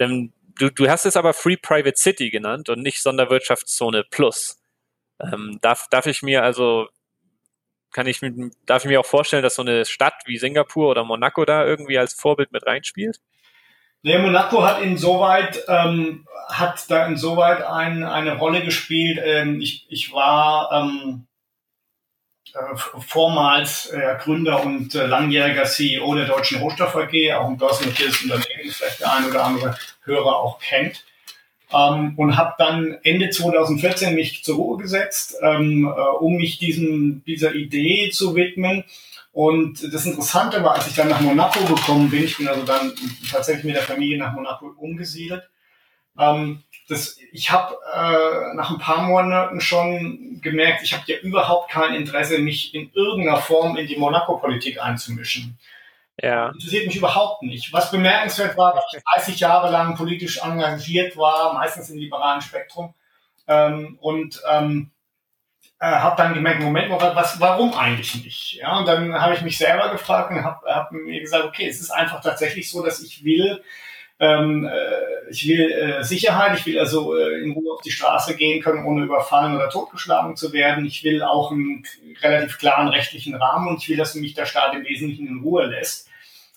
denn 0.00 0.32
du, 0.58 0.70
du 0.70 0.88
hast 0.88 1.06
es 1.06 1.16
aber 1.16 1.32
Free 1.32 1.56
Private 1.56 1.96
City 1.96 2.30
genannt 2.30 2.68
und 2.68 2.82
nicht 2.82 3.00
Sonderwirtschaftszone 3.00 4.04
Plus. 4.10 4.60
Ähm, 5.20 5.58
darf, 5.62 5.86
darf 5.90 6.06
ich 6.06 6.22
mir 6.22 6.42
also, 6.42 6.88
kann 7.96 8.06
ich, 8.06 8.20
darf 8.66 8.84
ich 8.84 8.90
mir 8.90 9.00
auch 9.00 9.06
vorstellen, 9.06 9.42
dass 9.42 9.54
so 9.54 9.62
eine 9.62 9.86
Stadt 9.86 10.12
wie 10.26 10.36
Singapur 10.36 10.90
oder 10.90 11.02
Monaco 11.02 11.46
da 11.46 11.64
irgendwie 11.64 11.96
als 11.96 12.12
Vorbild 12.12 12.52
mit 12.52 12.66
reinspielt? 12.66 13.20
Nee, 14.02 14.18
Monaco 14.18 14.62
hat 14.62 14.82
insoweit, 14.82 15.64
ähm, 15.66 16.26
hat 16.50 16.90
da 16.90 17.06
insoweit 17.06 17.62
ein, 17.62 18.04
eine 18.04 18.36
Rolle 18.36 18.62
gespielt. 18.62 19.18
Ähm, 19.24 19.62
ich, 19.62 19.86
ich 19.88 20.12
war 20.12 20.70
ähm, 20.72 21.26
äh, 22.52 22.76
vormals 22.76 23.86
äh, 23.86 24.18
Gründer 24.20 24.62
und 24.62 24.94
äh, 24.94 25.06
langjähriger 25.06 25.64
CEO 25.64 26.14
der 26.16 26.26
Deutschen 26.26 26.60
Rohstoff 26.60 26.94
AG, 26.94 27.32
auch 27.32 27.48
ein 27.48 27.56
börsennotiertes 27.56 28.24
Unternehmen, 28.24 28.70
vielleicht 28.72 29.00
der 29.00 29.14
ein 29.14 29.24
oder 29.24 29.42
andere 29.42 29.78
Hörer 30.02 30.36
auch 30.36 30.58
kennt. 30.58 31.02
Ähm, 31.72 32.14
und 32.16 32.36
habe 32.36 32.54
dann 32.58 32.96
Ende 33.02 33.30
2014 33.30 34.14
mich 34.14 34.44
zur 34.44 34.56
Ruhe 34.56 34.78
gesetzt, 34.78 35.36
ähm, 35.42 35.84
äh, 35.84 36.00
um 36.20 36.36
mich 36.36 36.58
diesem, 36.58 37.24
dieser 37.24 37.54
Idee 37.54 38.10
zu 38.10 38.36
widmen. 38.36 38.84
Und 39.32 39.92
das 39.92 40.06
Interessante 40.06 40.62
war, 40.62 40.76
als 40.76 40.86
ich 40.86 40.94
dann 40.94 41.08
nach 41.08 41.20
Monaco 41.20 41.62
gekommen 41.64 42.08
bin, 42.08 42.24
ich 42.24 42.38
bin 42.38 42.48
also 42.48 42.62
dann 42.62 42.92
tatsächlich 43.30 43.64
mit 43.64 43.74
der 43.74 43.82
Familie 43.82 44.16
nach 44.16 44.32
Monaco 44.32 44.72
umgesiedelt, 44.78 45.42
ähm, 46.18 46.62
das, 46.88 47.18
ich 47.32 47.50
habe 47.50 47.76
äh, 47.94 48.54
nach 48.54 48.70
ein 48.70 48.78
paar 48.78 49.02
Monaten 49.02 49.60
schon 49.60 50.40
gemerkt, 50.40 50.82
ich 50.84 50.94
habe 50.94 51.04
ja 51.06 51.18
überhaupt 51.18 51.70
kein 51.70 51.94
Interesse, 51.94 52.38
mich 52.38 52.74
in 52.74 52.90
irgendeiner 52.94 53.38
Form 53.38 53.76
in 53.76 53.86
die 53.86 53.96
Monaco-Politik 53.96 54.80
einzumischen. 54.80 55.58
Ja. 56.22 56.48
Interessiert 56.48 56.86
mich 56.86 56.96
überhaupt 56.96 57.42
nicht. 57.42 57.72
Was 57.72 57.90
bemerkenswert 57.90 58.56
war, 58.56 58.74
dass 58.74 58.84
ich 58.94 59.02
30 59.14 59.40
Jahre 59.40 59.70
lang 59.70 59.96
politisch 59.96 60.38
engagiert 60.42 61.16
war, 61.16 61.52
meistens 61.52 61.90
im 61.90 61.98
liberalen 61.98 62.40
Spektrum. 62.40 62.94
Ähm, 63.46 63.98
und 64.00 64.40
ähm, 64.50 64.90
äh, 65.78 65.86
habe 65.86 66.16
dann 66.16 66.34
gemerkt, 66.34 66.60
Moment 66.60 66.88
mal, 66.88 67.14
was, 67.14 67.38
warum 67.38 67.74
eigentlich 67.74 68.24
nicht? 68.24 68.54
Ja, 68.54 68.78
und 68.78 68.88
dann 68.88 69.14
habe 69.14 69.34
ich 69.34 69.42
mich 69.42 69.58
selber 69.58 69.90
gefragt 69.90 70.30
und 70.30 70.42
habe 70.42 70.66
hab 70.66 70.90
mir 70.92 71.20
gesagt, 71.20 71.44
okay, 71.44 71.68
es 71.68 71.80
ist 71.80 71.90
einfach 71.90 72.22
tatsächlich 72.22 72.70
so, 72.70 72.82
dass 72.82 73.02
ich 73.02 73.24
will, 73.24 73.62
ähm, 74.18 74.66
äh, 74.66 75.30
ich 75.30 75.46
will 75.46 75.70
äh, 75.70 76.02
Sicherheit, 76.04 76.58
ich 76.58 76.66
will 76.66 76.78
also 76.78 77.16
äh, 77.16 77.42
in 77.42 77.52
Ruhe 77.52 77.74
auf 77.74 77.82
die 77.82 77.90
Straße 77.90 78.36
gehen 78.36 78.62
können, 78.62 78.86
ohne 78.86 79.04
überfallen 79.04 79.54
oder 79.54 79.68
totgeschlagen 79.68 80.36
zu 80.36 80.52
werden. 80.52 80.86
Ich 80.86 81.04
will 81.04 81.22
auch 81.22 81.50
einen 81.50 81.84
relativ 82.22 82.58
klaren 82.58 82.88
rechtlichen 82.88 83.34
Rahmen 83.34 83.68
und 83.68 83.82
ich 83.82 83.88
will, 83.88 83.96
dass 83.96 84.14
mich 84.14 84.34
der 84.34 84.46
Staat 84.46 84.74
im 84.74 84.84
Wesentlichen 84.84 85.26
in 85.26 85.40
Ruhe 85.40 85.66
lässt 85.66 86.08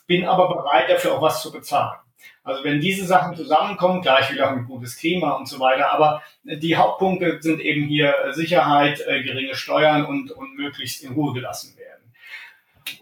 bin 0.10 0.26
aber 0.26 0.50
bereit, 0.50 0.90
dafür 0.90 1.14
auch 1.14 1.22
was 1.22 1.42
zu 1.42 1.52
bezahlen. 1.52 2.00
Also 2.44 2.64
wenn 2.64 2.82
diese 2.82 3.06
Sachen 3.06 3.36
zusammenkommen, 3.36 4.02
gleich 4.02 4.32
wieder 4.32 4.50
ein 4.50 4.66
gutes 4.66 4.98
Klima 4.98 5.34
und 5.34 5.48
so 5.48 5.60
weiter, 5.60 5.94
aber 5.94 6.24
die 6.44 6.76
Hauptpunkte 6.76 7.38
sind 7.42 7.62
eben 7.62 7.86
hier 7.86 8.16
Sicherheit, 8.32 9.00
äh, 9.08 9.22
geringe 9.22 9.54
Steuern 9.54 10.06
und, 10.06 10.32
und 10.32 10.56
möglichst 10.58 11.04
in 11.04 11.14
Ruhe 11.14 11.34
gelassen 11.34 11.78
werden. 11.78 12.12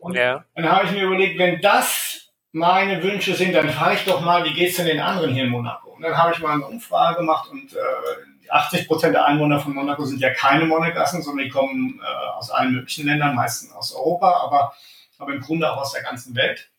Und 0.01 0.15
ja. 0.15 0.43
dann 0.53 0.69
habe 0.69 0.85
ich 0.85 0.91
mir 0.91 1.03
überlegt, 1.03 1.39
wenn 1.39 1.61
das 1.61 2.16
meine 2.57 3.01
Wünsche 3.03 3.33
sind, 3.33 3.53
dann 3.53 3.69
frage 3.69 3.95
ich 3.95 4.05
doch 4.05 4.21
mal, 4.21 4.43
wie 4.43 4.53
geht 4.53 4.71
es 4.71 4.77
denn 4.77 4.87
den 4.87 4.99
anderen 4.99 5.33
hier 5.33 5.45
in 5.45 5.49
Monaco? 5.49 5.89
Und 5.89 6.01
dann 6.01 6.17
habe 6.17 6.33
ich 6.33 6.39
mal 6.39 6.53
eine 6.53 6.65
Umfrage 6.65 7.17
gemacht 7.17 7.49
und 7.49 7.73
äh, 7.73 8.49
80 8.49 8.87
Prozent 8.87 9.13
der 9.13 9.25
Einwohner 9.25 9.59
von 9.59 9.73
Monaco 9.73 10.05
sind 10.05 10.19
ja 10.19 10.33
keine 10.33 10.65
Monegassen, 10.65 11.21
sondern 11.21 11.45
die 11.45 11.51
kommen 11.51 11.99
äh, 12.01 12.27
aus 12.37 12.49
allen 12.49 12.73
möglichen 12.73 13.05
Ländern, 13.05 13.35
meistens 13.35 13.71
aus 13.73 13.93
Europa, 13.93 14.41
aber, 14.43 14.73
aber 15.17 15.33
im 15.33 15.41
Grunde 15.41 15.71
auch 15.71 15.77
aus 15.77 15.93
der 15.93 16.03
ganzen 16.03 16.35
Welt. 16.35 16.69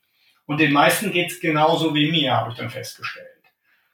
Und 0.47 0.61
den 0.61 0.73
meisten 0.73 1.13
geht's 1.13 1.41
genauso 1.41 1.95
wie 1.95 2.11
mir, 2.11 2.35
habe 2.35 2.51
ich 2.51 2.57
dann 2.57 2.71
festgestellt. 2.71 3.27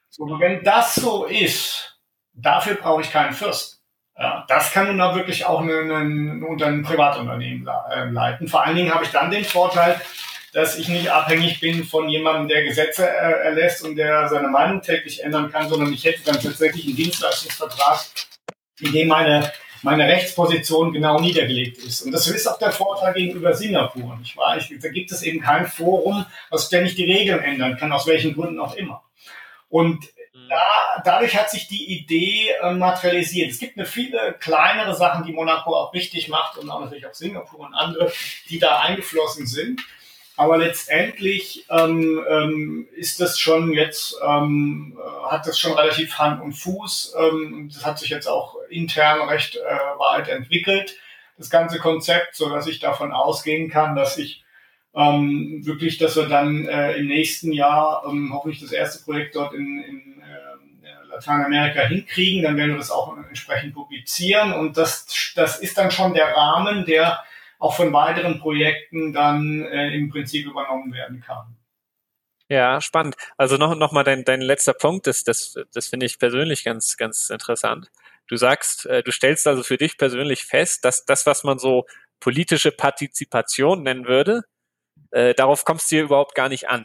So, 0.08 0.38
wenn 0.38 0.62
das 0.62 0.94
so 0.94 1.24
ist, 1.24 1.98
dafür 2.32 2.74
brauche 2.74 3.00
ich 3.00 3.10
keinen 3.10 3.32
Fürsten. 3.32 3.80
Ja, 4.16 4.44
das 4.46 4.70
kann 4.70 4.86
nun 4.86 4.98
da 4.98 5.16
wirklich 5.16 5.44
auch 5.44 5.60
eine, 5.60 6.40
unter 6.46 6.66
ein 6.66 6.82
Privatunternehmen 6.82 7.68
äh, 7.90 8.04
leiten. 8.04 8.46
Vor 8.46 8.64
allen 8.64 8.76
Dingen 8.76 8.94
habe 8.94 9.04
ich 9.04 9.10
dann 9.10 9.32
den 9.32 9.44
Vorteil, 9.44 10.00
dass 10.54 10.78
ich 10.78 10.88
nicht 10.88 11.10
abhängig 11.10 11.60
bin 11.60 11.84
von 11.84 12.08
jemandem, 12.08 12.48
der 12.48 12.64
Gesetze 12.64 13.06
äh, 13.06 13.44
erlässt 13.44 13.84
und 13.84 13.96
der 13.96 14.28
seine 14.28 14.48
Meinung 14.48 14.80
täglich 14.80 15.22
ändern 15.22 15.50
kann, 15.50 15.68
sondern 15.68 15.92
ich 15.92 16.04
hätte 16.04 16.22
dann 16.24 16.40
tatsächlich 16.40 16.86
einen 16.86 16.96
Dienstleistungsvertrag, 16.96 18.06
in 18.80 18.92
dem 18.92 19.08
meine 19.08 19.52
meine 19.82 20.08
Rechtsposition 20.08 20.92
genau 20.92 21.20
niedergelegt 21.20 21.76
ist. 21.78 22.02
Und 22.02 22.12
das 22.12 22.26
ist 22.26 22.46
auch 22.46 22.58
der 22.58 22.72
Vorteil 22.72 23.12
gegenüber 23.12 23.52
Singapur. 23.52 24.16
Nicht 24.16 24.34
wahr? 24.34 24.56
Ich, 24.56 24.72
da 24.80 24.88
gibt 24.88 25.12
es 25.12 25.22
eben 25.22 25.40
kein 25.40 25.66
Forum, 25.66 26.24
was 26.48 26.66
ständig 26.66 26.94
die 26.94 27.04
Regeln 27.04 27.40
ändern 27.40 27.76
kann, 27.76 27.92
aus 27.92 28.06
welchen 28.06 28.34
Gründen 28.34 28.58
auch 28.60 28.74
immer. 28.76 29.02
Und 29.68 30.08
da, 30.48 31.02
dadurch 31.04 31.36
hat 31.36 31.50
sich 31.50 31.68
die 31.68 31.98
Idee 31.98 32.48
äh, 32.62 32.72
materialisiert. 32.72 33.50
Es 33.50 33.58
gibt 33.58 33.76
eine 33.76 33.86
viele 33.86 34.34
kleinere 34.40 34.94
Sachen, 34.94 35.24
die 35.26 35.32
Monaco 35.32 35.74
auch 35.74 35.92
richtig 35.92 36.28
macht 36.28 36.56
und 36.56 36.70
auch 36.70 36.80
natürlich 36.80 37.06
auch 37.06 37.14
Singapur 37.14 37.60
und 37.60 37.74
andere, 37.74 38.10
die 38.48 38.58
da 38.58 38.80
eingeflossen 38.80 39.46
sind. 39.46 39.82
Aber 40.36 40.58
letztendlich 40.58 41.64
ähm, 41.70 42.24
ähm, 42.28 42.88
ist 42.96 43.20
das 43.20 43.38
schon 43.38 43.72
jetzt, 43.72 44.16
ähm, 44.26 44.98
äh, 44.98 45.30
hat 45.30 45.46
das 45.46 45.58
schon 45.58 45.74
relativ 45.74 46.18
Hand 46.18 46.42
und 46.42 46.54
Fuß. 46.54 47.14
Ähm, 47.18 47.70
das 47.72 47.86
hat 47.86 48.00
sich 48.00 48.10
jetzt 48.10 48.26
auch 48.26 48.56
intern 48.68 49.28
recht 49.28 49.56
äh, 49.56 49.60
weit 49.98 50.28
entwickelt, 50.28 50.96
das 51.38 51.50
ganze 51.50 51.78
Konzept, 51.78 52.34
so 52.34 52.48
dass 52.48 52.66
ich 52.66 52.80
davon 52.80 53.12
ausgehen 53.12 53.70
kann, 53.70 53.94
dass 53.94 54.18
ich 54.18 54.44
ähm, 54.94 55.60
wirklich, 55.64 55.98
dass 55.98 56.16
wir 56.16 56.26
dann 56.26 56.66
äh, 56.66 56.94
im 56.94 57.06
nächsten 57.06 57.52
Jahr 57.52 58.04
ähm, 58.08 58.32
hoffentlich 58.32 58.60
das 58.60 58.72
erste 58.72 59.04
Projekt 59.04 59.36
dort 59.36 59.54
in, 59.54 59.82
in 59.84 60.20
äh, 60.20 61.06
Lateinamerika 61.10 61.82
hinkriegen. 61.82 62.42
Dann 62.42 62.56
werden 62.56 62.72
wir 62.72 62.78
das 62.78 62.90
auch 62.90 63.16
entsprechend 63.16 63.74
publizieren. 63.74 64.52
Und 64.52 64.76
das, 64.76 65.32
das 65.36 65.60
ist 65.60 65.78
dann 65.78 65.92
schon 65.92 66.14
der 66.14 66.34
Rahmen, 66.34 66.86
der 66.86 67.22
auch 67.64 67.74
von 67.74 67.94
weiteren 67.94 68.38
Projekten 68.40 69.14
dann 69.14 69.62
äh, 69.62 69.94
im 69.94 70.10
Prinzip 70.10 70.46
übernommen 70.46 70.92
werden 70.92 71.22
kann. 71.22 71.56
Ja, 72.50 72.82
spannend. 72.82 73.16
Also 73.38 73.56
noch, 73.56 73.74
noch 73.74 73.90
mal 73.90 74.04
dein, 74.04 74.22
dein 74.24 74.42
letzter 74.42 74.74
Punkt, 74.74 75.06
das, 75.06 75.24
das, 75.24 75.56
das 75.72 75.88
finde 75.88 76.04
ich 76.04 76.18
persönlich 76.18 76.62
ganz, 76.62 76.98
ganz 76.98 77.30
interessant. 77.30 77.90
Du 78.26 78.36
sagst, 78.36 78.84
äh, 78.84 79.02
du 79.02 79.10
stellst 79.10 79.46
also 79.46 79.62
für 79.62 79.78
dich 79.78 79.96
persönlich 79.96 80.44
fest, 80.44 80.84
dass 80.84 81.06
das, 81.06 81.24
was 81.24 81.42
man 81.42 81.58
so 81.58 81.86
politische 82.20 82.70
Partizipation 82.70 83.82
nennen 83.82 84.06
würde, 84.06 84.42
äh, 85.10 85.32
darauf 85.32 85.64
kommst 85.64 85.90
du 85.90 85.96
dir 85.96 86.04
überhaupt 86.04 86.34
gar 86.34 86.50
nicht 86.50 86.68
an. 86.68 86.84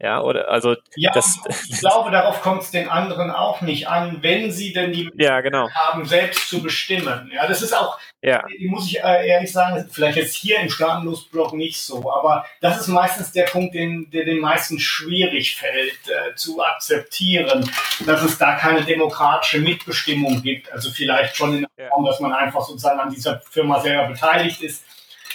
Ja, 0.00 0.20
oder 0.20 0.50
also 0.50 0.74
ja, 0.96 1.12
das, 1.12 1.38
ich 1.68 1.78
glaube, 1.78 2.10
darauf 2.10 2.42
kommt 2.42 2.62
es 2.62 2.72
den 2.72 2.88
anderen 2.88 3.30
auch 3.30 3.60
nicht 3.60 3.86
an, 3.86 4.18
wenn 4.22 4.50
sie 4.50 4.72
denn 4.72 4.92
die 4.92 5.08
ja, 5.14 5.40
genau. 5.40 5.70
haben, 5.70 6.04
selbst 6.04 6.48
zu 6.48 6.60
bestimmen. 6.62 7.30
Ja, 7.32 7.46
das 7.46 7.62
ist 7.62 7.72
auch, 7.72 7.98
ja. 8.20 8.44
muss 8.66 8.88
ich 8.88 9.02
äh, 9.02 9.28
ehrlich 9.28 9.52
sagen, 9.52 9.88
vielleicht 9.90 10.16
jetzt 10.16 10.34
hier 10.34 10.58
im 10.58 10.68
Staatenlosblock 10.68 11.52
nicht 11.52 11.80
so, 11.80 12.12
aber 12.12 12.44
das 12.60 12.80
ist 12.80 12.88
meistens 12.88 13.30
der 13.30 13.44
Punkt, 13.44 13.74
den, 13.74 14.10
der 14.10 14.24
den 14.24 14.40
meisten 14.40 14.80
schwierig 14.80 15.54
fällt 15.54 16.08
äh, 16.08 16.34
zu 16.34 16.62
akzeptieren, 16.62 17.70
dass 18.04 18.24
es 18.24 18.36
da 18.36 18.56
keine 18.56 18.82
demokratische 18.82 19.60
Mitbestimmung 19.60 20.42
gibt. 20.42 20.72
Also 20.72 20.90
vielleicht 20.90 21.36
schon 21.36 21.58
in 21.58 21.66
der 21.78 21.88
Form, 21.90 22.04
dass 22.04 22.18
man 22.18 22.32
einfach 22.32 22.62
sozusagen 22.62 22.98
an 22.98 23.10
dieser 23.10 23.40
Firma 23.48 23.78
selber 23.78 24.08
beteiligt 24.08 24.60
ist 24.60 24.84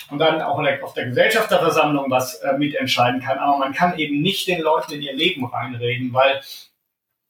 und 0.10 0.20
dann 0.20 0.42
auch 0.42 0.60
auf 0.82 0.94
der 0.94 1.06
Gesellschafterversammlung 1.06 2.10
was 2.10 2.36
äh, 2.36 2.58
mitentscheiden 2.58 3.22
kann. 3.22 3.38
Aber 3.38 3.58
man 3.58 3.74
kann 3.74 3.98
eben 3.98 4.22
nicht 4.22 4.48
den 4.48 4.62
Leuten 4.62 4.94
in 4.94 5.02
ihr 5.02 5.14
Leben 5.14 5.46
reinreden, 5.46 6.14
weil 6.14 6.42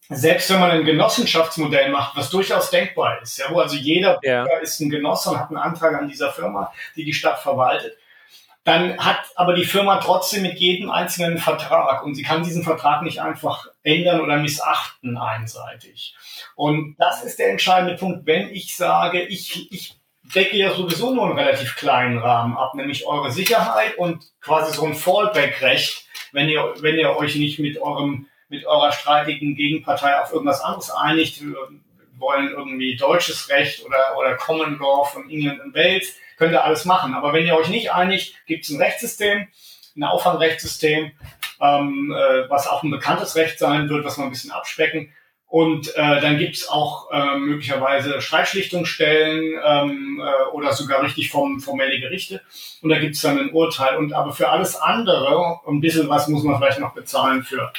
selbst 0.09 0.49
wenn 0.49 0.59
man 0.59 0.71
ein 0.71 0.85
Genossenschaftsmodell 0.85 1.91
macht, 1.91 2.17
was 2.17 2.29
durchaus 2.29 2.71
denkbar 2.71 3.21
ist, 3.21 3.37
ja, 3.37 3.45
wo 3.49 3.59
also 3.59 3.75
jeder 3.75 4.19
ja. 4.23 4.45
ist 4.59 4.79
ein 4.79 4.89
Genosse 4.89 5.29
und 5.29 5.39
hat 5.39 5.49
einen 5.49 5.57
Antrag 5.57 5.93
an 5.93 6.07
dieser 6.07 6.31
Firma, 6.31 6.73
die 6.95 7.05
die 7.05 7.13
Stadt 7.13 7.39
verwaltet, 7.39 7.95
dann 8.63 8.97
hat 8.97 9.19
aber 9.35 9.53
die 9.53 9.65
Firma 9.65 9.97
trotzdem 9.97 10.41
mit 10.41 10.59
jedem 10.59 10.89
einzelnen 10.89 11.37
Vertrag 11.37 12.03
und 12.03 12.15
sie 12.15 12.23
kann 12.23 12.43
diesen 12.43 12.63
Vertrag 12.63 13.03
nicht 13.03 13.21
einfach 13.21 13.67
ändern 13.83 14.21
oder 14.21 14.37
missachten 14.37 15.17
einseitig. 15.17 16.15
Und 16.55 16.95
das 16.97 17.23
ist 17.23 17.39
der 17.39 17.51
entscheidende 17.51 17.95
Punkt. 17.95 18.25
Wenn 18.25 18.49
ich 18.49 18.75
sage, 18.75 19.21
ich, 19.21 19.71
ich 19.71 19.98
decke 20.35 20.57
ja 20.57 20.73
sowieso 20.73 21.13
nur 21.13 21.25
einen 21.25 21.39
relativ 21.39 21.75
kleinen 21.75 22.17
Rahmen 22.17 22.57
ab, 22.57 22.75
nämlich 22.75 23.05
eure 23.05 23.31
Sicherheit 23.31 23.97
und 23.97 24.23
quasi 24.41 24.73
so 24.73 24.85
ein 24.85 24.95
Fallback-Recht, 24.95 26.05
wenn 26.31 26.49
ihr, 26.49 26.73
wenn 26.79 26.97
ihr 26.97 27.15
euch 27.15 27.35
nicht 27.35 27.59
mit 27.59 27.81
eurem, 27.81 28.27
mit 28.49 28.65
eurer 28.65 28.91
streitigen 28.91 29.55
Gegenpartei 29.55 30.19
auf 30.19 30.31
irgendwas 30.31 30.61
anderes 30.61 30.91
einigt, 30.91 31.41
wollen 32.17 32.49
irgendwie 32.49 32.95
deutsches 32.95 33.49
Recht 33.49 33.85
oder, 33.85 34.17
oder 34.17 34.35
Common 34.35 34.77
Law 34.77 35.05
von 35.05 35.29
England 35.29 35.61
und 35.61 35.73
Wales, 35.73 36.15
könnt 36.37 36.53
ihr 36.53 36.63
alles 36.63 36.85
machen. 36.85 37.13
Aber 37.13 37.33
wenn 37.33 37.45
ihr 37.45 37.55
euch 37.55 37.69
nicht 37.69 37.91
einigt, 37.91 38.35
gibt 38.45 38.65
es 38.65 38.71
ein 38.71 38.81
Rechtssystem, 38.81 39.47
ein 39.95 40.03
Auffangrechtssystem, 40.03 41.11
ähm, 41.61 42.15
äh, 42.15 42.49
was 42.49 42.67
auch 42.67 42.83
ein 42.83 42.91
bekanntes 42.91 43.35
Recht 43.35 43.59
sein 43.59 43.89
wird, 43.89 44.05
was 44.05 44.17
wir 44.17 44.25
ein 44.25 44.31
bisschen 44.31 44.51
abspecken. 44.51 45.11
Und 45.49 45.95
äh, 45.95 46.21
dann 46.21 46.37
gibt's 46.37 46.69
auch 46.69 47.09
äh, 47.11 47.37
möglicherweise 47.37 48.21
Streitschlichtungsstellen 48.21 49.59
ähm, 49.65 50.21
äh, 50.23 50.51
oder 50.51 50.73
sogar 50.73 51.01
richtig 51.01 51.31
vom, 51.31 51.59
formelle 51.59 51.99
Gerichte. 51.99 52.41
Und 52.83 52.89
da 52.89 52.99
gibt's 52.99 53.21
dann 53.21 53.39
ein 53.39 53.51
Urteil. 53.51 53.97
Und 53.97 54.13
aber 54.13 54.31
für 54.31 54.49
alles 54.49 54.75
andere, 54.75 55.59
ein 55.67 55.81
bisschen 55.81 56.07
was 56.07 56.27
muss 56.27 56.43
man 56.43 56.59
vielleicht 56.59 56.79
noch 56.79 56.93
bezahlen 56.93 57.41
für, 57.41 57.73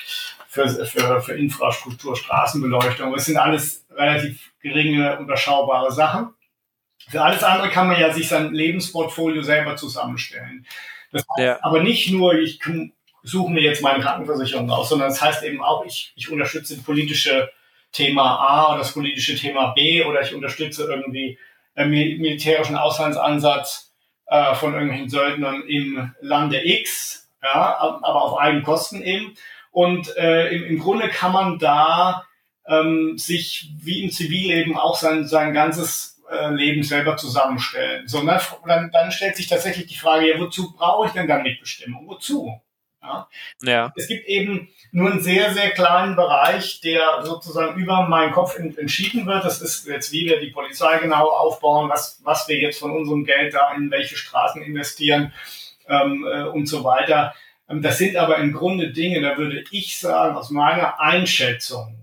für, 0.49 0.69
für, 0.85 1.21
für 1.21 1.35
Infrastruktur, 1.35 2.17
Straßenbeleuchtung. 2.17 3.15
Es 3.15 3.27
sind 3.27 3.37
alles 3.37 3.87
relativ 3.97 4.51
geringe, 4.61 5.19
überschaubare 5.21 5.93
Sachen. 5.93 6.35
Für 7.09 7.23
alles 7.23 7.45
andere 7.45 7.71
kann 7.71 7.87
man 7.87 8.01
ja 8.01 8.13
sich 8.13 8.27
sein 8.27 8.53
Lebensportfolio 8.53 9.43
selber 9.43 9.77
zusammenstellen. 9.77 10.67
Das 11.13 11.23
heißt 11.23 11.47
ja. 11.47 11.59
aber 11.63 11.85
nicht 11.85 12.11
nur, 12.11 12.35
ich 12.35 12.59
suche 13.23 13.53
mir 13.53 13.63
jetzt 13.63 13.81
meine 13.81 14.03
Krankenversicherung 14.03 14.69
aus, 14.73 14.89
sondern 14.89 15.11
das 15.11 15.23
heißt 15.23 15.45
eben 15.45 15.63
auch, 15.63 15.85
ich, 15.85 16.13
ich 16.17 16.33
unterstütze 16.33 16.77
politische 16.83 17.49
Thema 17.93 18.37
A 18.37 18.69
oder 18.69 18.79
das 18.79 18.93
politische 18.93 19.37
Thema 19.37 19.73
B 19.73 20.05
oder 20.05 20.23
ich 20.23 20.35
unterstütze 20.35 20.85
irgendwie 20.85 21.39
einen 21.75 21.91
militärischen 21.91 22.77
Auslandsansatz 22.77 23.93
äh, 24.27 24.55
von 24.55 24.75
irgendwelchen 24.75 25.09
Söldnern 25.09 25.63
im 25.67 26.15
Lande 26.21 26.61
X, 26.65 27.31
ja, 27.43 27.77
aber 27.79 28.23
auf 28.23 28.39
eigenen 28.39 28.63
Kosten 28.63 29.03
eben. 29.03 29.35
Und 29.73 30.17
äh, 30.17 30.49
im, 30.49 30.65
im 30.65 30.79
Grunde 30.79 31.09
kann 31.09 31.33
man 31.33 31.59
da 31.59 32.27
ähm, 32.67 33.19
sich 33.19 33.71
wie 33.83 34.03
im 34.03 34.11
Zivilleben 34.11 34.77
auch 34.77 34.97
sein, 34.97 35.27
sein 35.27 35.53
ganzes 35.53 36.23
äh, 36.31 36.51
Leben 36.51 36.83
selber 36.83 37.17
zusammenstellen. 37.17 38.07
So, 38.07 38.25
dann, 38.25 38.91
dann 38.93 39.11
stellt 39.11 39.37
sich 39.37 39.49
tatsächlich 39.49 39.87
die 39.87 39.97
Frage, 39.97 40.29
ja, 40.29 40.39
wozu 40.39 40.73
brauche 40.73 41.09
ich 41.09 41.13
denn 41.13 41.29
dann 41.29 41.43
Mitbestimmung? 41.43 42.07
Wozu? 42.09 42.61
Ja. 43.03 43.29
ja. 43.63 43.93
Es 43.97 44.09
gibt 44.09 44.27
eben 44.27 44.69
nur 44.93 45.11
einen 45.11 45.21
sehr, 45.21 45.53
sehr 45.53 45.71
kleinen 45.71 46.17
Bereich, 46.17 46.81
der 46.81 47.23
sozusagen 47.25 47.81
über 47.81 48.07
meinen 48.09 48.33
Kopf 48.33 48.59
entschieden 48.59 49.27
wird. 49.27 49.45
Das 49.45 49.63
ist 49.63 49.87
jetzt, 49.87 50.13
wie 50.13 50.27
wir 50.27 50.41
die 50.41 50.51
Polizei 50.51 50.99
genau 50.99 51.29
aufbauen, 51.29 51.89
was, 51.89 52.21
was 52.25 52.47
wir 52.49 52.59
jetzt 52.59 52.79
von 52.79 52.91
unserem 52.91 53.25
Geld 53.25 53.55
da 53.55 53.73
in 53.75 53.91
welche 53.91 54.17
Straßen 54.17 54.63
investieren 54.63 55.33
ähm, 55.89 56.27
äh, 56.31 56.43
und 56.43 56.67
so 56.67 56.85
weiter. 56.85 57.35
Ähm, 57.69 57.83
das 57.83 57.99
sind 57.99 58.17
aber 58.17 58.39
im 58.39 58.53
Grunde 58.53 58.93
Dinge, 58.93 59.21
da 59.23 59.39
würde 59.39 59.65
ich 59.71 59.99
sagen, 59.99 60.37
aus 60.37 60.51
meiner 60.51 61.01
Einschätzung, 61.01 61.97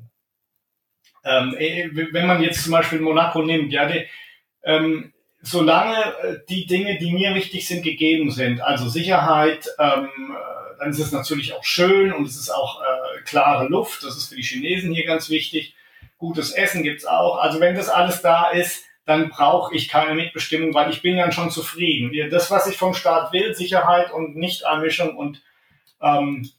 ähm, 1.23 1.55
äh, 1.57 1.89
wenn 1.93 2.27
man 2.27 2.41
jetzt 2.41 2.63
zum 2.63 2.71
Beispiel 2.71 2.99
Monaco 2.99 3.41
nimmt, 3.43 3.71
ja, 3.71 3.87
die, 3.87 4.07
ähm, 4.63 5.13
solange 5.41 5.95
äh, 5.95 6.37
die 6.49 6.65
Dinge, 6.65 6.97
die 6.97 7.11
mir 7.11 7.35
wichtig 7.35 7.67
sind, 7.67 7.83
gegeben 7.83 8.31
sind, 8.31 8.61
also 8.61 8.87
Sicherheit, 8.87 9.67
ähm, 9.77 10.09
dann 10.79 10.89
ist 10.89 10.99
es 10.99 11.11
natürlich 11.11 11.53
auch 11.53 11.63
schön 11.63 12.11
und 12.13 12.25
es 12.25 12.37
ist 12.37 12.49
auch 12.49 12.81
äh, 12.81 13.21
klare 13.23 13.67
Luft. 13.67 14.03
Das 14.03 14.17
ist 14.17 14.29
für 14.29 14.35
die 14.35 14.43
Chinesen 14.43 14.93
hier 14.93 15.05
ganz 15.05 15.29
wichtig. 15.29 15.75
Gutes 16.17 16.51
Essen 16.51 16.83
gibt's 16.83 17.05
auch. 17.05 17.37
Also 17.37 17.59
wenn 17.59 17.75
das 17.75 17.89
alles 17.89 18.21
da 18.21 18.49
ist, 18.49 18.83
dann 19.05 19.29
brauche 19.29 19.73
ich 19.73 19.87
keine 19.87 20.15
Mitbestimmung, 20.15 20.73
weil 20.73 20.89
ich 20.89 21.01
bin 21.01 21.15
dann 21.15 21.31
schon 21.31 21.49
zufrieden. 21.49 22.11
Das, 22.29 22.51
was 22.51 22.67
ich 22.67 22.77
vom 22.77 22.93
Staat 22.93 23.31
will, 23.31 23.55
Sicherheit 23.55 24.11
und 24.11 24.35
Nichteinmischung 24.35 25.15
und 25.15 25.41
ähm, 26.01 26.49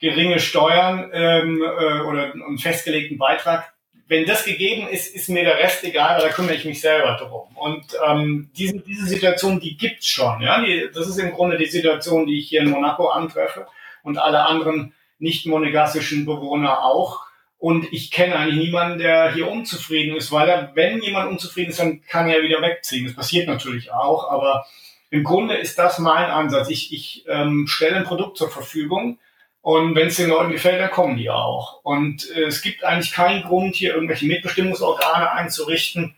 geringe 0.00 0.40
Steuern 0.40 1.10
ähm, 1.12 1.62
äh, 1.62 2.00
oder 2.00 2.32
einen 2.32 2.58
festgelegten 2.58 3.18
Beitrag, 3.18 3.71
wenn 4.12 4.26
das 4.26 4.44
gegeben 4.44 4.88
ist, 4.88 5.14
ist 5.14 5.30
mir 5.30 5.42
der 5.42 5.58
Rest 5.58 5.82
egal, 5.84 6.20
da 6.20 6.28
kümmere 6.28 6.54
ich 6.54 6.66
mich 6.66 6.82
selber 6.82 7.16
drum. 7.16 7.56
Und 7.56 7.86
ähm, 8.06 8.50
diese, 8.54 8.78
diese 8.80 9.06
Situation, 9.06 9.58
die 9.58 9.78
gibt's 9.78 10.06
schon. 10.06 10.42
Ja? 10.42 10.62
Die, 10.62 10.90
das 10.92 11.08
ist 11.08 11.16
im 11.16 11.32
Grunde 11.32 11.56
die 11.56 11.66
Situation, 11.66 12.26
die 12.26 12.38
ich 12.38 12.50
hier 12.50 12.60
in 12.60 12.68
Monaco 12.68 13.08
antreffe 13.08 13.66
und 14.02 14.18
alle 14.18 14.44
anderen 14.44 14.92
nicht 15.18 15.46
monegassischen 15.46 16.26
Bewohner 16.26 16.84
auch. 16.84 17.20
Und 17.58 17.90
ich 17.90 18.10
kenne 18.10 18.36
eigentlich 18.36 18.66
niemanden, 18.66 18.98
der 18.98 19.32
hier 19.32 19.50
unzufrieden 19.50 20.14
ist, 20.14 20.30
weil 20.30 20.46
er, 20.46 20.72
wenn 20.74 21.00
jemand 21.00 21.30
unzufrieden 21.30 21.70
ist, 21.70 21.80
dann 21.80 22.02
kann 22.02 22.28
er 22.28 22.42
wieder 22.42 22.60
wegziehen. 22.60 23.06
Das 23.06 23.14
passiert 23.14 23.48
natürlich 23.48 23.92
auch, 23.92 24.30
aber 24.30 24.66
im 25.08 25.24
Grunde 25.24 25.56
ist 25.56 25.78
das 25.78 25.98
mein 25.98 26.28
Ansatz. 26.28 26.68
Ich, 26.68 26.92
ich 26.92 27.24
ähm, 27.28 27.66
stelle 27.66 27.96
ein 27.96 28.04
Produkt 28.04 28.36
zur 28.36 28.50
Verfügung, 28.50 29.18
und 29.62 29.94
wenn 29.94 30.08
es 30.08 30.16
den 30.16 30.28
Leuten 30.28 30.50
gefällt, 30.50 30.80
dann 30.80 30.90
kommen 30.90 31.16
die 31.16 31.30
auch. 31.30 31.80
Und 31.84 32.28
äh, 32.32 32.46
es 32.46 32.62
gibt 32.62 32.82
eigentlich 32.82 33.12
keinen 33.12 33.44
Grund, 33.44 33.76
hier 33.76 33.94
irgendwelche 33.94 34.26
Mitbestimmungsorgane 34.26 35.30
einzurichten, 35.30 36.16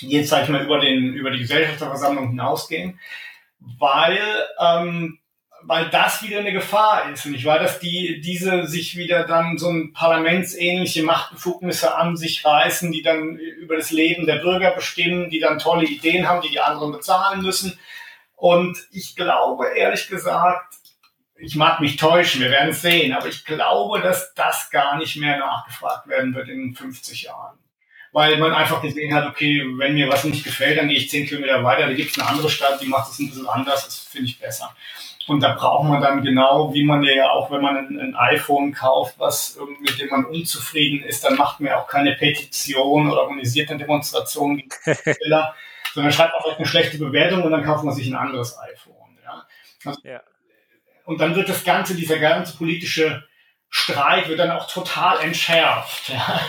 die 0.00 0.08
jetzt, 0.08 0.30
sag 0.30 0.42
ich 0.42 0.48
mal, 0.48 0.64
über, 0.64 0.80
den, 0.80 1.14
über 1.14 1.30
die 1.30 1.38
Gesellschafterversammlung 1.38 2.30
hinausgehen, 2.30 2.98
weil, 3.78 4.18
ähm, 4.60 5.20
weil 5.62 5.88
das 5.90 6.24
wieder 6.24 6.40
eine 6.40 6.52
Gefahr 6.52 7.12
ist. 7.12 7.24
Und 7.26 7.34
ich 7.34 7.44
weiß, 7.44 7.62
dass 7.62 7.78
die, 7.78 8.20
diese 8.20 8.66
sich 8.66 8.96
wieder 8.96 9.22
dann 9.22 9.56
so 9.56 9.70
ein 9.70 9.92
parlamentsähnliche 9.92 11.04
Machtbefugnisse 11.04 11.96
an 11.96 12.16
sich 12.16 12.44
reißen, 12.44 12.90
die 12.90 13.02
dann 13.02 13.36
über 13.36 13.76
das 13.76 13.92
Leben 13.92 14.26
der 14.26 14.40
Bürger 14.40 14.72
bestimmen, 14.72 15.30
die 15.30 15.38
dann 15.38 15.60
tolle 15.60 15.86
Ideen 15.86 16.28
haben, 16.28 16.42
die 16.42 16.50
die 16.50 16.60
anderen 16.60 16.90
bezahlen 16.90 17.42
müssen. 17.42 17.78
Und 18.34 18.76
ich 18.90 19.14
glaube, 19.14 19.68
ehrlich 19.76 20.08
gesagt, 20.08 20.74
ich 21.36 21.56
mag 21.56 21.80
mich 21.80 21.96
täuschen, 21.96 22.40
wir 22.40 22.50
werden 22.50 22.70
es 22.70 22.82
sehen, 22.82 23.12
aber 23.12 23.26
ich 23.26 23.44
glaube, 23.44 24.00
dass 24.00 24.34
das 24.34 24.70
gar 24.70 24.98
nicht 24.98 25.16
mehr 25.16 25.38
nachgefragt 25.38 26.08
werden 26.08 26.34
wird 26.34 26.48
in 26.48 26.74
50 26.74 27.24
Jahren. 27.24 27.58
Weil 28.12 28.38
man 28.38 28.52
einfach 28.52 28.80
gesehen 28.80 29.12
hat, 29.12 29.26
okay, 29.26 29.64
wenn 29.76 29.94
mir 29.94 30.08
was 30.08 30.22
nicht 30.22 30.44
gefällt, 30.44 30.78
dann 30.78 30.88
gehe 30.88 30.98
ich 30.98 31.10
10 31.10 31.26
Kilometer 31.26 31.64
weiter, 31.64 31.88
da 31.88 31.92
gibt 31.92 32.12
es 32.12 32.18
eine 32.18 32.28
andere 32.28 32.48
Stadt, 32.48 32.80
die 32.80 32.86
macht 32.86 33.10
es 33.10 33.18
ein 33.18 33.28
bisschen 33.28 33.48
anders, 33.48 33.84
das 33.84 33.98
finde 33.98 34.28
ich 34.28 34.38
besser. 34.38 34.74
Und 35.26 35.40
da 35.40 35.54
braucht 35.54 35.88
man 35.88 36.00
dann 36.00 36.22
genau, 36.22 36.72
wie 36.74 36.84
man 36.84 37.02
ja 37.02 37.30
auch, 37.30 37.50
wenn 37.50 37.62
man 37.62 37.76
ein, 37.76 37.98
ein 37.98 38.14
iPhone 38.14 38.72
kauft, 38.72 39.18
was 39.18 39.58
mit 39.80 39.98
dem 39.98 40.10
man 40.10 40.26
unzufrieden 40.26 41.02
ist, 41.02 41.24
dann 41.24 41.34
macht 41.34 41.60
man 41.60 41.70
ja 41.70 41.80
auch 41.80 41.88
keine 41.88 42.14
Petition 42.14 43.10
oder 43.10 43.22
organisiert 43.22 43.70
eine 43.70 43.78
Demonstration 43.80 44.58
gegen 44.58 44.70
Fehler, 44.70 45.54
sondern 45.94 46.12
schreibt 46.12 46.34
auch 46.34 46.56
eine 46.56 46.66
schlechte 46.66 46.98
Bewertung 46.98 47.42
und 47.42 47.50
dann 47.50 47.64
kauft 47.64 47.84
man 47.84 47.94
sich 47.94 48.06
ein 48.06 48.16
anderes 48.16 48.56
iPhone. 48.58 49.18
Ja. 49.24 49.46
Also, 49.86 50.00
ja 50.04 50.22
und 51.04 51.20
dann 51.20 51.36
wird 51.36 51.48
das 51.48 51.64
Ganze, 51.64 51.94
dieser 51.94 52.18
ganze 52.18 52.56
politische 52.56 53.24
Streit 53.68 54.28
wird 54.28 54.38
dann 54.38 54.50
auch 54.50 54.70
total 54.70 55.20
entschärft. 55.20 56.08
Ja? 56.08 56.40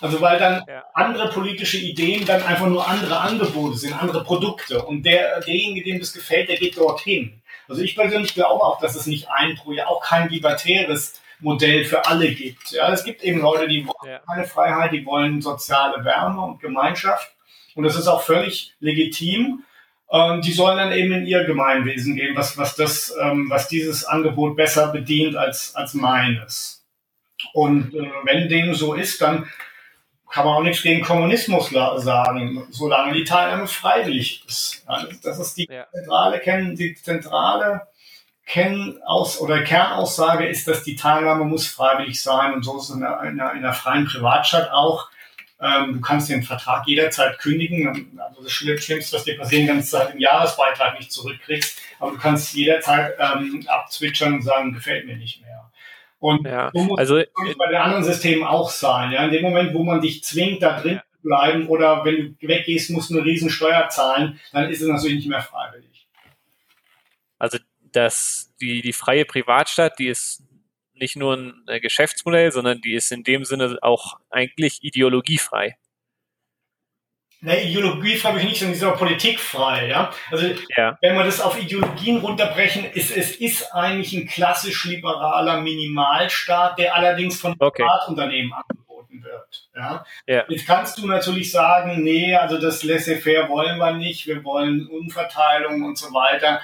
Also 0.00 0.20
weil 0.20 0.38
dann 0.38 0.64
ja. 0.66 0.82
andere 0.94 1.28
politische 1.28 1.76
Ideen 1.76 2.24
dann 2.24 2.42
einfach 2.42 2.66
nur 2.66 2.88
andere 2.88 3.20
Angebote 3.20 3.76
sind, 3.76 4.00
andere 4.00 4.24
Produkte. 4.24 4.82
Und 4.82 5.04
der, 5.04 5.40
derjenige, 5.40 5.84
dem 5.84 6.00
das 6.00 6.12
gefällt, 6.12 6.48
der 6.48 6.56
geht 6.56 6.78
dorthin. 6.78 7.42
Also 7.68 7.82
ich 7.82 7.94
persönlich 7.94 8.34
glaube 8.34 8.64
auch, 8.64 8.80
dass 8.80 8.96
es 8.96 9.06
nicht 9.06 9.28
ein 9.30 9.56
Projekt, 9.56 9.86
auch 9.86 10.02
kein 10.02 10.28
libertäres 10.28 11.20
Modell 11.38 11.84
für 11.84 12.06
alle 12.06 12.32
gibt. 12.34 12.72
Ja, 12.72 12.90
es 12.92 13.04
gibt 13.04 13.22
eben 13.22 13.40
Leute, 13.40 13.68
die 13.68 13.86
wollen 13.86 14.12
ja. 14.12 14.18
keine 14.20 14.46
Freiheit, 14.46 14.92
die 14.92 15.04
wollen 15.06 15.40
soziale 15.40 16.04
Wärme 16.04 16.40
und 16.42 16.60
Gemeinschaft. 16.60 17.32
Und 17.74 17.84
das 17.84 17.96
ist 17.96 18.08
auch 18.08 18.22
völlig 18.22 18.74
legitim. 18.80 19.64
Ähm, 20.12 20.42
die 20.42 20.52
sollen 20.52 20.78
dann 20.78 20.92
eben 20.92 21.12
in 21.12 21.26
ihr 21.26 21.44
Gemeinwesen 21.44 22.16
gehen, 22.16 22.34
was, 22.36 22.58
was, 22.58 22.74
das, 22.74 23.14
ähm, 23.20 23.48
was 23.48 23.68
dieses 23.68 24.04
Angebot 24.04 24.56
besser 24.56 24.88
bedient 24.88 25.36
als, 25.36 25.74
als 25.74 25.94
meines. 25.94 26.84
Und 27.52 27.94
äh, 27.94 28.10
wenn 28.24 28.48
dem 28.48 28.74
so 28.74 28.94
ist, 28.94 29.20
dann 29.22 29.48
kann 30.30 30.44
man 30.44 30.54
auch 30.54 30.62
nichts 30.62 30.82
gegen 30.82 31.04
Kommunismus 31.04 31.70
sagen, 31.70 32.66
solange 32.70 33.14
die 33.14 33.24
Teilnahme 33.24 33.66
freiwillig 33.66 34.44
ist. 34.46 34.84
Ja, 34.88 35.04
das 35.22 35.38
ist 35.40 35.56
die 35.56 35.66
ja. 35.68 35.86
zentrale, 35.90 36.38
Ken 36.38 36.76
die 36.76 36.94
zentrale 36.94 37.82
Kennaus 38.46 39.40
oder 39.40 39.62
Kernaussage 39.62 40.46
ist, 40.46 40.66
dass 40.66 40.82
die 40.82 40.96
Teilnahme 40.96 41.44
muss 41.44 41.66
freiwillig 41.66 42.20
sein 42.20 42.52
und 42.52 42.64
so 42.64 42.78
ist 42.78 42.90
es 42.90 42.96
in 42.96 43.04
einer, 43.04 43.22
in 43.22 43.40
einer 43.40 43.72
freien 43.72 44.06
Privatstadt 44.06 44.70
auch. 44.72 45.08
Ähm, 45.60 45.94
du 45.94 46.00
kannst 46.00 46.30
den 46.30 46.42
Vertrag 46.42 46.86
jederzeit 46.86 47.38
kündigen. 47.38 48.18
Also 48.18 48.42
das 48.42 48.52
Schlimmste, 48.52 49.16
was 49.16 49.24
dir 49.24 49.36
passieren 49.36 49.66
kann, 49.66 49.78
ist, 49.78 49.92
dass 49.92 50.06
du 50.06 50.12
den 50.12 50.20
Jahresbeitrag 50.20 50.98
nicht 50.98 51.12
zurückkriegst. 51.12 51.80
Aber 51.98 52.12
du 52.12 52.18
kannst 52.18 52.54
jederzeit 52.54 53.14
ähm, 53.18 53.64
abzwitschern 53.66 54.34
und 54.34 54.42
sagen, 54.42 54.72
gefällt 54.72 55.06
mir 55.06 55.16
nicht 55.16 55.42
mehr. 55.42 55.70
Und 56.18 56.46
ja, 56.46 56.70
so 56.72 56.82
muss 56.82 56.98
also, 56.98 57.16
es 57.16 57.28
bei 57.58 57.68
den 57.68 57.76
anderen 57.76 58.04
Systemen 58.04 58.44
auch 58.44 58.70
sein. 58.70 59.12
Ja? 59.12 59.24
In 59.24 59.32
dem 59.32 59.42
Moment, 59.42 59.74
wo 59.74 59.82
man 59.84 60.00
dich 60.00 60.22
zwingt, 60.22 60.62
da 60.62 60.80
drin 60.80 60.96
ja. 60.96 61.02
zu 61.16 61.22
bleiben 61.22 61.66
oder 61.68 62.04
wenn 62.04 62.36
du 62.38 62.48
weggehst, 62.48 62.90
musst 62.90 63.10
du 63.10 63.16
eine 63.16 63.24
riesen 63.24 63.50
Steuer 63.50 63.88
zahlen, 63.88 64.38
dann 64.52 64.70
ist 64.70 64.80
es 64.80 64.88
natürlich 64.88 65.16
nicht 65.16 65.28
mehr 65.28 65.42
freiwillig. 65.42 66.06
Also 67.38 67.58
das, 67.92 68.52
die, 68.60 68.82
die 68.82 68.92
freie 68.92 69.24
Privatstadt, 69.24 69.98
die 69.98 70.08
ist 70.08 70.42
nicht 71.00 71.16
nur 71.16 71.36
ein 71.36 71.64
äh, 71.66 71.80
Geschäftsmodell, 71.80 72.52
sondern 72.52 72.80
die 72.80 72.94
ist 72.94 73.10
in 73.10 73.24
dem 73.24 73.44
Sinne 73.44 73.78
auch 73.82 74.18
eigentlich 74.30 74.78
ideologiefrei. 74.82 75.76
Ne, 77.42 77.62
ideologiefrei 77.62 78.28
habe 78.28 78.38
ich 78.38 78.44
nicht, 78.44 78.58
sondern 78.58 78.78
die 78.78 78.84
ist 78.84 78.84
auch 78.84 78.98
politikfrei, 78.98 79.88
ja. 79.88 80.12
Also 80.30 80.46
ja. 80.76 80.98
wenn 81.00 81.14
wir 81.14 81.24
das 81.24 81.40
auf 81.40 81.58
Ideologien 81.58 82.18
runterbrechen, 82.18 82.84
ist 82.84 83.16
es 83.16 83.34
ist 83.34 83.72
eigentlich 83.72 84.12
ein 84.12 84.26
klassisch 84.26 84.84
liberaler 84.84 85.62
Minimalstaat, 85.62 86.78
der 86.78 86.94
allerdings 86.94 87.40
von 87.40 87.56
okay. 87.58 87.82
Privatunternehmen 87.82 88.52
angeboten 88.52 89.22
wird. 89.22 89.68
Ja? 89.74 90.04
ja. 90.26 90.44
Jetzt 90.48 90.66
kannst 90.66 90.98
du 90.98 91.06
natürlich 91.06 91.50
sagen, 91.50 92.02
nee, 92.02 92.34
also 92.34 92.60
das 92.60 92.82
Laissez-faire 92.82 93.48
wollen 93.48 93.78
wir 93.78 93.94
nicht, 93.94 94.26
wir 94.26 94.44
wollen 94.44 94.86
Umverteilung 94.86 95.82
und 95.82 95.96
so 95.96 96.12
weiter. 96.12 96.60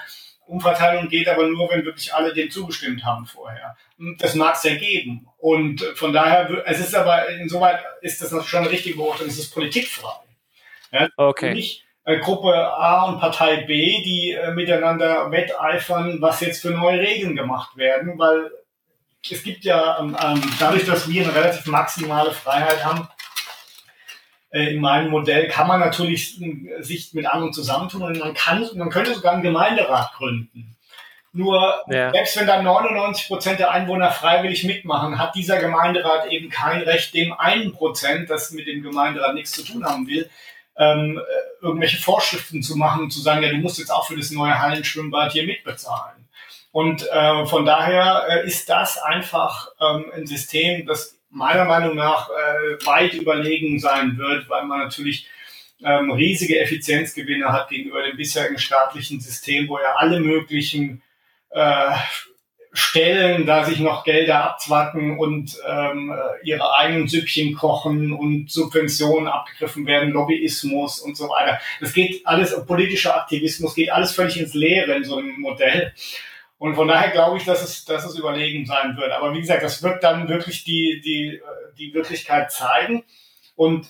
Umverteilung 0.47 1.09
geht 1.09 1.29
aber 1.29 1.47
nur, 1.49 1.69
wenn 1.71 1.85
wirklich 1.85 2.15
alle 2.15 2.33
dem 2.33 2.51
zugestimmt 2.51 3.05
haben 3.05 3.27
vorher. 3.27 3.77
Das 4.19 4.35
mag 4.35 4.55
es 4.55 4.63
ja 4.63 4.77
geben. 4.77 5.29
Und 5.39 5.83
von 5.95 6.13
daher, 6.13 6.63
es 6.67 6.81
ist 6.81 6.95
aber, 6.95 7.29
insoweit 7.29 7.81
ist 8.01 8.23
das 8.23 8.47
schon 8.47 8.61
eine 8.61 8.71
richtige 8.71 8.97
Beobachtung, 8.97 9.27
es 9.27 9.39
ist 9.39 9.53
politikfrei. 9.53 10.13
Ja, 10.93 11.09
okay. 11.17 11.55
Nicht 11.55 11.87
äh, 12.07 12.19
Gruppe 12.19 12.55
A 12.55 13.03
und 13.05 13.19
Partei 13.19 13.63
B, 13.63 14.03
die 14.03 14.33
äh, 14.33 14.53
miteinander 14.53 15.31
wetteifern, 15.31 16.23
was 16.23 16.41
jetzt 16.41 16.63
für 16.63 16.71
neue 16.71 17.01
Regeln 17.01 17.35
gemacht 17.37 17.77
werden, 17.77 18.19
weil 18.19 18.51
es 19.29 19.43
gibt 19.43 19.65
ja, 19.65 19.99
ähm, 19.99 20.17
ähm 20.23 20.41
dadurch, 20.61 20.87
dass 20.87 21.11
wir 21.11 21.25
eine 21.25 21.35
relativ 21.35 21.67
maximale 21.67 22.31
Freiheit 22.31 22.85
haben, 22.85 23.01
äh, 23.01 23.16
in 24.51 24.81
meinem 24.81 25.11
Modell 25.11 25.49
kann 25.49 25.67
man 25.67 25.81
natürlich 25.81 26.41
äh, 26.41 26.83
sich 26.83 27.13
mit 27.15 27.27
anderen 27.27 27.53
zusammentun 27.53 28.03
und 28.03 28.19
man 28.19 28.35
kann, 28.35 28.69
man 28.75 28.91
könnte 28.91 29.15
sogar 29.15 29.35
einen 29.35 29.43
Gemeinderat 29.43 30.13
gründen. 30.15 30.77
Nur 31.33 31.83
ja. 31.89 32.11
selbst 32.13 32.39
wenn 32.39 32.47
da 32.47 32.63
99 32.63 33.29
Prozent 33.29 33.61
der 33.61 33.71
Einwohner 33.71 34.11
freiwillig 34.11 34.65
mitmachen, 34.65 35.19
hat 35.19 35.35
dieser 35.35 35.59
Gemeinderat 35.59 36.31
eben 36.33 36.49
kein 36.49 36.81
Recht, 36.81 37.13
dem 37.13 37.35
einen 37.35 37.73
Prozent, 37.73 38.31
das 38.31 38.53
mit 38.53 38.67
dem 38.67 38.83
Gemeinderat 38.83 39.35
nichts 39.35 39.53
zu 39.53 39.63
tun 39.63 39.85
haben 39.85 40.07
will, 40.07 40.31
ähm, 40.79 41.19
äh, 41.19 41.65
irgendwelche 41.65 41.99
Vorschriften 41.99 42.63
zu 42.63 42.77
machen 42.77 43.03
und 43.03 43.11
zu 43.11 43.21
sagen, 43.21 43.43
ja, 43.43 43.51
du 43.51 43.57
musst 43.57 43.79
jetzt 43.79 43.91
auch 43.91 44.07
für 44.07 44.17
das 44.17 44.31
neue 44.31 44.59
Hallenschwimmbad 44.59 45.33
hier 45.33 45.45
mitbezahlen. 45.45 46.27
Und 46.73 47.07
äh, 47.11 47.47
von 47.47 47.67
daher 47.67 48.27
äh, 48.29 48.47
ist 48.47 48.69
das 48.69 48.99
einfach 48.99 49.69
ähm, 49.81 50.07
ein 50.15 50.27
System, 50.27 50.87
das 50.87 51.16
meiner 51.37 51.67
Meinung 51.67 51.95
nach 51.95 52.31
äh, 52.31 52.87
weit 52.87 53.15
überlegen 53.15 53.79
sein 53.79 54.17
wird, 54.17 54.49
weil 54.49 54.65
man 54.65 54.81
natürlich 54.81 55.29
ähm, 55.85 56.11
riesige 56.11 56.59
Effizienzgewinne 56.59 57.53
hat 57.53 57.69
gegenüber 57.69 58.03
dem 58.03 58.17
bisherigen 58.17 58.59
staatlichen 58.59 59.21
System, 59.21 59.69
wo 59.69 59.79
ja 59.79 59.97
alle 59.97 60.21
möglichen 60.21 61.03
äh, 61.51 61.93
Stellen 62.73 63.47
da 63.47 63.65
sich 63.65 63.81
noch 63.81 64.05
Gelder 64.05 64.45
abzwacken 64.45 65.19
und 65.19 65.57
ähm, 65.67 66.15
ihre 66.43 66.77
eigenen 66.77 67.09
Süppchen 67.09 67.55
kochen 67.55 68.13
und 68.13 68.51
Subventionen 68.51 69.29
abgegriffen 69.29 69.87
werden, 69.87 70.13
Lobbyismus 70.13 71.01
und 71.01 71.17
so 71.17 71.25
weiter. 71.31 71.59
Das 71.81 71.95
geht 71.95 72.27
alles, 72.27 72.55
politischer 72.67 73.17
Aktivismus 73.17 73.75
geht 73.75 73.91
alles 73.91 74.13
völlig 74.13 74.39
ins 74.39 74.53
Leere 74.53 74.95
in 74.95 75.05
so 75.05 75.17
einem 75.17 75.41
Modell. 75.41 75.95
Und 76.59 76.75
von 76.75 76.89
daher 76.89 77.11
glaube 77.11 77.37
ich, 77.37 77.45
dass 77.45 77.63
es, 77.63 77.85
dass 77.85 78.05
es 78.05 78.19
überlegen 78.19 78.65
sein 78.65 78.97
wird. 78.97 79.13
Aber 79.13 79.35
wie 79.35 79.41
gesagt, 79.41 79.63
das 79.63 79.83
wird 79.83 80.03
dann 80.03 80.29
wirklich 80.29 80.65
die, 80.65 81.01
die, 81.05 81.41
die 81.79 81.93
Wirklichkeit 81.93 82.51
zeigen. 82.51 83.05
Und 83.57 83.89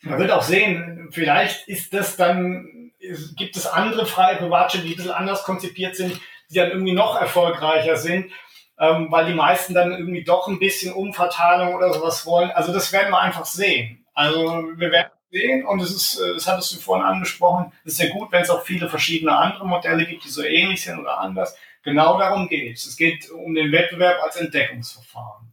man 0.00 0.18
wird 0.18 0.30
auch 0.30 0.42
sehen, 0.42 1.08
vielleicht 1.10 1.68
ist 1.68 1.92
das 1.92 2.16
dann, 2.16 2.92
gibt 3.36 3.56
es 3.56 3.66
andere 3.66 4.06
freie 4.06 4.36
Privatstädte, 4.36 4.84
die 4.84 4.92
ein 4.92 4.96
bisschen 4.96 5.12
anders 5.12 5.44
konzipiert 5.44 5.96
sind, 5.96 6.18
die 6.50 6.54
dann 6.54 6.70
irgendwie 6.70 6.92
noch 6.92 7.20
erfolgreicher 7.20 7.96
sind, 7.96 8.30
ähm, 8.78 9.08
weil 9.10 9.26
die 9.26 9.34
meisten 9.34 9.74
dann 9.74 9.92
irgendwie 9.92 10.24
doch 10.24 10.48
ein 10.48 10.58
bisschen 10.58 10.92
Umverteilung 10.92 11.74
oder 11.74 11.92
sowas 11.92 12.26
wollen. 12.26 12.50
Also 12.50 12.72
das 12.72 12.92
werden 12.92 13.10
wir 13.10 13.20
einfach 13.20 13.44
sehen. 13.44 14.04
Also 14.14 14.68
wir 14.76 14.90
werden 14.90 15.10
sehen 15.30 15.64
und 15.66 15.80
es 15.80 15.90
ist, 15.90 16.20
äh, 16.20 16.34
das 16.34 16.46
hattest 16.46 16.74
du 16.74 16.80
vorhin 16.80 17.04
angesprochen, 17.04 17.72
es 17.84 17.92
ist 17.92 17.98
sehr 17.98 18.10
gut, 18.10 18.30
wenn 18.30 18.42
es 18.42 18.50
auch 18.50 18.62
viele 18.62 18.88
verschiedene 18.88 19.36
andere 19.36 19.66
Modelle 19.66 20.06
gibt, 20.06 20.24
die 20.24 20.28
so 20.28 20.42
ähnlich 20.42 20.82
sind 20.82 20.98
oder 20.98 21.18
anders. 21.18 21.56
Genau 21.84 22.18
darum 22.18 22.48
geht 22.48 22.76
es. 22.76 22.86
Es 22.86 22.96
geht 22.96 23.30
um 23.30 23.54
den 23.54 23.70
Wettbewerb 23.70 24.22
als 24.22 24.36
Entdeckungsverfahren. 24.36 25.52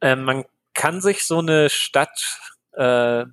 Ähm, 0.00 0.24
man 0.24 0.44
kann 0.74 1.00
sich 1.00 1.26
so 1.26 1.38
eine 1.38 1.68
Stadt 1.68 2.38
äh, 2.72 3.24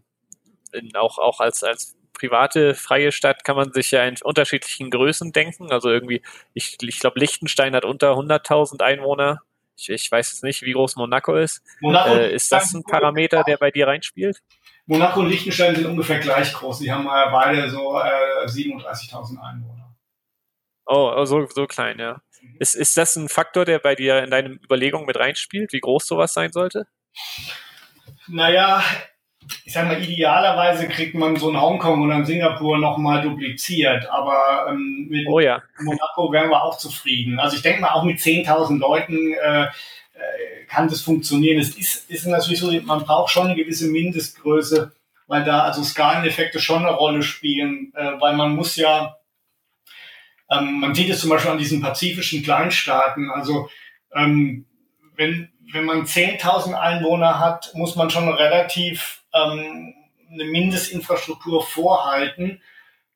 auch, 0.96 1.18
auch 1.18 1.40
als, 1.40 1.64
als 1.64 1.98
private 2.14 2.74
freie 2.74 3.12
Stadt 3.12 3.44
kann 3.44 3.56
man 3.56 3.72
sich 3.72 3.92
ja 3.92 4.04
in 4.04 4.16
unterschiedlichen 4.24 4.90
Größen 4.90 5.32
denken. 5.32 5.72
Also 5.72 5.90
irgendwie, 5.90 6.22
ich, 6.54 6.78
ich 6.82 7.00
glaube, 7.00 7.20
Liechtenstein 7.20 7.76
hat 7.76 7.86
unter 7.86 8.14
100.000 8.14 8.82
Einwohner. 8.82 9.42
Ich, 9.78 9.90
ich 9.90 10.12
weiß 10.12 10.32
jetzt 10.32 10.44
nicht, 10.44 10.64
wie 10.64 10.74
groß 10.74 10.96
Monaco 10.96 11.36
ist. 11.36 11.62
Monaco 11.80 12.16
äh, 12.16 12.34
ist 12.34 12.52
das 12.52 12.74
ein 12.74 12.84
Parameter, 12.84 13.44
der 13.44 13.58
bei 13.58 13.70
dir 13.70 13.88
reinspielt? 13.88 14.42
Monaco 14.88 15.20
und 15.20 15.30
Liechtenstein 15.30 15.76
sind 15.76 15.86
ungefähr 15.86 16.20
gleich 16.20 16.52
groß. 16.54 16.80
Die 16.80 16.92
haben 16.92 17.06
äh, 17.06 17.32
beide 17.32 17.70
so 17.70 18.00
äh, 18.00 18.46
37.000 18.46 19.38
Einwohner. 19.40 19.87
Oh, 20.88 21.12
oh, 21.16 21.26
so, 21.26 21.46
so 21.48 21.68
klein, 21.68 22.00
ja. 22.00 22.22
Ist, 22.60 22.76
ist 22.76 22.96
das 22.98 23.16
ein 23.16 23.30
Faktor, 23.30 23.66
der 23.66 23.80
bei 23.80 23.96
dir 23.96 24.24
in 24.24 24.32
deinen 24.32 24.60
Überlegungen 24.64 25.06
mit 25.06 25.18
reinspielt, 25.18 25.74
wie 25.74 25.80
groß 25.80 26.08
sowas 26.08 26.34
sein 26.34 26.52
sollte? 26.52 26.88
Naja, 28.28 28.84
ich 29.66 29.74
sag 29.74 29.88
mal, 29.88 30.02
idealerweise 30.02 30.88
kriegt 30.88 31.16
man 31.16 31.36
so 31.36 31.50
ein 31.50 31.60
Hongkong 31.60 32.04
oder 32.04 32.16
ein 32.16 32.26
Singapur 32.26 32.78
nochmal 32.78 33.22
dupliziert, 33.22 34.10
aber 34.10 34.68
ähm, 34.70 35.08
mit 35.10 35.28
oh 35.28 35.40
ja. 35.40 35.62
Monaco 35.80 36.32
wären 36.32 36.50
wir 36.50 36.64
auch 36.64 36.78
zufrieden. 36.78 37.40
Also 37.40 37.56
ich 37.56 37.62
denke 37.62 37.82
mal, 37.82 37.92
auch 37.92 38.04
mit 38.04 38.20
10.000 38.20 38.80
Leuten 38.80 39.34
äh, 39.34 39.64
äh, 39.64 39.68
kann 40.68 40.90
das 40.90 41.02
funktionieren. 41.02 41.60
Es 41.60 41.76
ist, 41.78 42.10
ist 42.10 42.26
natürlich 42.26 42.60
so, 42.60 42.72
man 42.82 43.04
braucht 43.04 43.32
schon 43.32 43.48
eine 43.48 43.56
gewisse 43.56 43.88
Mindestgröße, 43.88 44.92
weil 45.28 45.44
da 45.44 45.64
also 45.64 45.84
Skaleneffekte 45.84 46.60
schon 46.60 46.86
eine 46.86 46.96
Rolle 46.96 47.24
spielen, 47.24 47.94
äh, 47.96 48.20
weil 48.20 48.36
man 48.36 48.56
muss 48.56 48.76
ja 48.76 49.16
ähm, 50.50 50.80
man 50.80 50.96
sieht 50.96 51.10
es 51.10 51.20
zum 51.20 51.30
Beispiel 51.30 51.52
an 51.52 51.58
diesen 51.58 51.82
pazifischen 51.82 52.44
Kleinstaaten. 52.44 53.30
Also 53.32 53.70
ähm, 54.16 54.66
wenn, 55.16 55.50
wenn 55.74 55.86
man 55.86 56.04
10.000 56.04 56.74
Einwohner 56.74 57.40
hat, 57.40 57.72
muss 57.74 57.96
man 57.96 58.10
schon 58.10 58.30
relativ 58.30 59.24
ähm, 59.34 59.94
eine 60.32 60.46
Mindestinfrastruktur 60.46 61.64
vorhalten. 61.64 62.62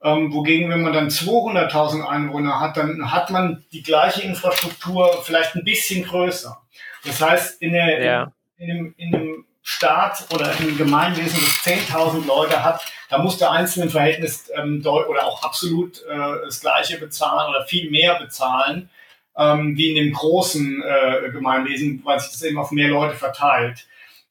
Ähm, 0.04 0.34
wogegen, 0.34 0.70
wenn 0.70 0.82
man 0.82 0.94
dann 0.94 1.10
200.000 1.10 2.04
Einwohner 2.04 2.60
hat, 2.60 2.76
dann 2.76 3.12
hat 3.12 3.30
man 3.30 3.64
die 3.72 3.84
gleiche 3.84 4.24
Infrastruktur 4.24 5.22
vielleicht 5.24 5.56
ein 5.56 5.64
bisschen 5.64 6.04
größer. 6.04 6.60
Das 7.06 7.22
heißt, 7.22 7.62
in, 7.62 7.74
der, 7.74 8.04
ja. 8.04 8.32
in, 8.58 8.68
in, 8.68 8.68
dem, 8.68 8.94
in 8.98 9.12
dem 9.12 9.46
Staat 9.72 10.26
oder 10.34 10.54
im 10.60 10.78
Gemeinwesen, 10.78 11.40
das 11.40 11.74
10.000 11.74 12.26
Leute 12.28 12.64
hat, 12.64 12.82
da 13.10 13.18
muss 13.18 13.38
der 13.38 13.52
Einzelne 13.52 13.86
im 13.86 13.92
Verhältnis 13.92 14.52
ähm, 14.56 14.86
oder 14.86 15.26
auch 15.26 15.44
absolut 15.44 16.02
äh, 16.04 16.46
das 16.46 16.60
Gleiche 16.62 16.98
bezahlen 16.98 17.50
oder 17.50 17.66
viel 17.66 17.90
mehr 17.90 18.20
bezahlen, 18.20 18.90
ähm, 19.38 19.78
wie 19.78 19.90
in 19.90 19.96
dem 19.96 20.14
großen 20.14 20.84
äh, 20.84 21.30
Gemeinwesen, 21.32 22.02
weil 22.04 22.20
sich 22.20 22.32
das 22.32 22.44
eben 22.44 22.60
auf 22.60 22.72
mehr 22.72 22.90
Leute 22.90 23.16
verteilt. 23.16 23.88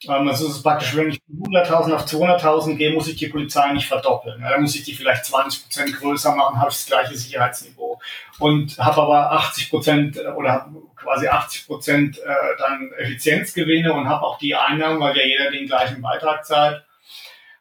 Ähm, 0.09 0.29
also 0.29 0.47
es 0.47 0.57
ist 0.57 0.63
praktisch, 0.63 0.95
wenn 0.95 1.11
ich 1.11 1.21
100.000 1.31 1.93
auf 1.95 2.05
200.000 2.05 2.77
gehe, 2.77 2.93
muss 2.93 3.09
ich 3.09 3.17
die 3.17 3.29
Polizei 3.29 3.73
nicht 3.73 3.89
verdoppeln. 3.89 4.41
Ja, 4.41 4.51
dann 4.51 4.63
muss 4.63 4.75
ich 4.75 4.85
die 4.85 4.95
vielleicht 4.95 5.25
20 5.27 5.63
Prozent 5.65 5.97
größer 5.99 6.35
machen, 6.35 6.59
habe 6.59 6.71
ich 6.71 6.77
das 6.77 6.87
gleiche 6.87 7.17
Sicherheitsniveau. 7.17 7.99
Und 8.39 8.79
habe 8.79 9.03
aber 9.03 9.33
80 9.33 9.71
Prozent 9.71 10.17
äh, 10.17 10.29
oder 10.29 10.71
quasi 11.01 11.29
80 11.29 11.67
Prozent 11.67 12.19
äh, 12.19 12.25
dann 12.59 12.93
Effizienzgewinne 12.99 13.93
und 13.93 14.09
habe 14.09 14.25
auch 14.25 14.39
die 14.39 14.55
Einnahmen, 14.55 15.01
weil 15.01 15.17
ja 15.17 15.25
jeder 15.25 15.51
den 15.51 15.67
gleichen 15.67 16.03
Beitrag 16.03 16.45
zahlt. 16.45 16.85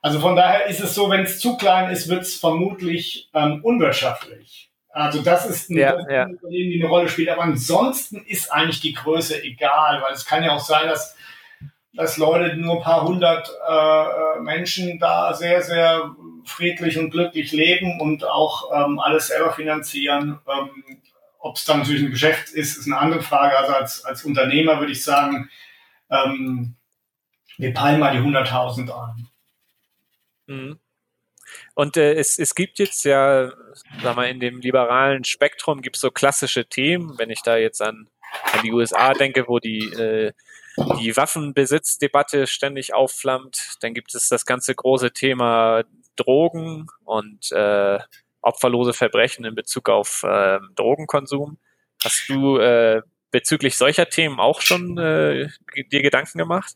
Also 0.02 0.20
von 0.20 0.36
daher 0.36 0.68
ist 0.68 0.80
es 0.80 0.96
so, 0.96 1.10
wenn 1.10 1.22
es 1.22 1.40
zu 1.40 1.58
klein 1.58 1.90
ist, 1.90 2.10
wird 2.10 2.22
es 2.22 2.36
vermutlich 2.36 3.30
ähm, 3.34 3.60
unwirtschaftlich. 3.64 4.72
Also 4.90 5.22
das 5.22 5.46
ist 5.46 5.70
ein 5.70 5.78
ja, 5.78 5.96
ja. 6.10 6.24
Unternehmen, 6.24 6.72
die 6.72 6.82
eine 6.82 6.90
Rolle 6.90 7.10
spielt. 7.10 7.30
Aber 7.30 7.44
ansonsten 7.44 8.24
ist 8.26 8.52
eigentlich 8.52 8.80
die 8.80 8.94
Größe 8.94 9.44
egal, 9.44 10.02
weil 10.02 10.14
es 10.14 10.26
kann 10.26 10.44
ja 10.44 10.52
auch 10.52 10.60
sein, 10.60 10.88
dass 10.88 11.16
dass 11.94 12.18
Leute, 12.18 12.56
nur 12.56 12.78
ein 12.78 12.82
paar 12.82 13.04
hundert 13.04 13.52
äh, 13.68 14.40
Menschen 14.42 15.00
da 15.00 15.34
sehr, 15.34 15.62
sehr 15.62 16.16
friedlich 16.46 16.98
und 16.98 17.10
glücklich 17.12 17.52
leben 17.52 18.00
und 18.00 18.26
auch 18.26 18.72
ähm, 18.74 19.00
alles 19.00 19.28
selber 19.28 19.52
finanzieren. 19.52 20.40
Ähm, 20.48 21.02
Ob 21.40 21.56
es 21.56 21.66
dann 21.66 21.80
natürlich 21.80 22.04
ein 22.04 22.12
Geschäft 22.12 22.50
ist, 22.50 22.78
ist 22.78 22.86
eine 22.86 22.98
andere 22.98 23.22
Frage. 23.22 23.58
Also 23.58 23.74
als, 23.74 24.06
als 24.06 24.26
Unternehmer 24.26 24.80
würde 24.80 24.92
ich 24.92 25.04
sagen, 25.04 25.50
ähm, 26.10 26.76
wir 27.58 27.74
peilen 27.74 28.00
mal 28.00 28.12
die 28.12 28.20
100.000 28.20 28.92
an. 28.92 29.28
Mhm. 30.48 30.80
Und 31.74 31.98
äh, 31.98 32.14
es, 32.14 32.38
es 32.38 32.54
gibt 32.56 32.78
jetzt 32.78 33.06
ja, 33.06 33.52
sag 34.04 34.16
mal, 34.16 34.30
in 34.30 34.40
dem 34.40 34.60
liberalen 34.60 35.24
Spektrum 35.24 35.82
gibt 35.82 35.96
es 35.96 36.02
so 36.02 36.12
klassische 36.12 36.66
Themen, 36.66 37.18
wenn 37.18 37.30
ich 37.30 37.42
da 37.42 37.58
jetzt 37.58 37.82
an, 37.82 38.08
an 38.54 38.62
die 38.64 38.72
USA 38.72 39.14
denke, 39.14 39.48
wo 39.48 39.60
die 39.60 39.86
äh, 39.94 40.34
die 41.00 41.16
Waffenbesitzdebatte 41.16 42.48
ständig 42.48 42.94
aufflammt. 42.94 43.78
Dann 43.82 43.94
gibt 43.94 44.14
es 44.16 44.30
das 44.30 44.46
ganze 44.46 44.76
große 44.76 45.12
Thema 45.12 45.84
Drogen 46.16 46.88
und 47.06 47.52
äh, 47.52 48.00
opferlose 48.42 48.94
Verbrechen 48.94 49.46
in 49.46 49.56
Bezug 49.56 49.90
auf 49.90 50.24
äh, 50.24 50.60
Drogenkonsum. 50.76 51.58
Hast 52.04 52.30
du 52.30 52.58
äh, 52.58 53.02
bezüglich 53.32 53.78
solcher 53.78 54.10
Themen 54.10 54.40
auch 54.40 54.62
schon 54.62 54.98
äh, 54.98 55.50
dir 55.92 56.02
Gedanken 56.02 56.38
gemacht? 56.38 56.74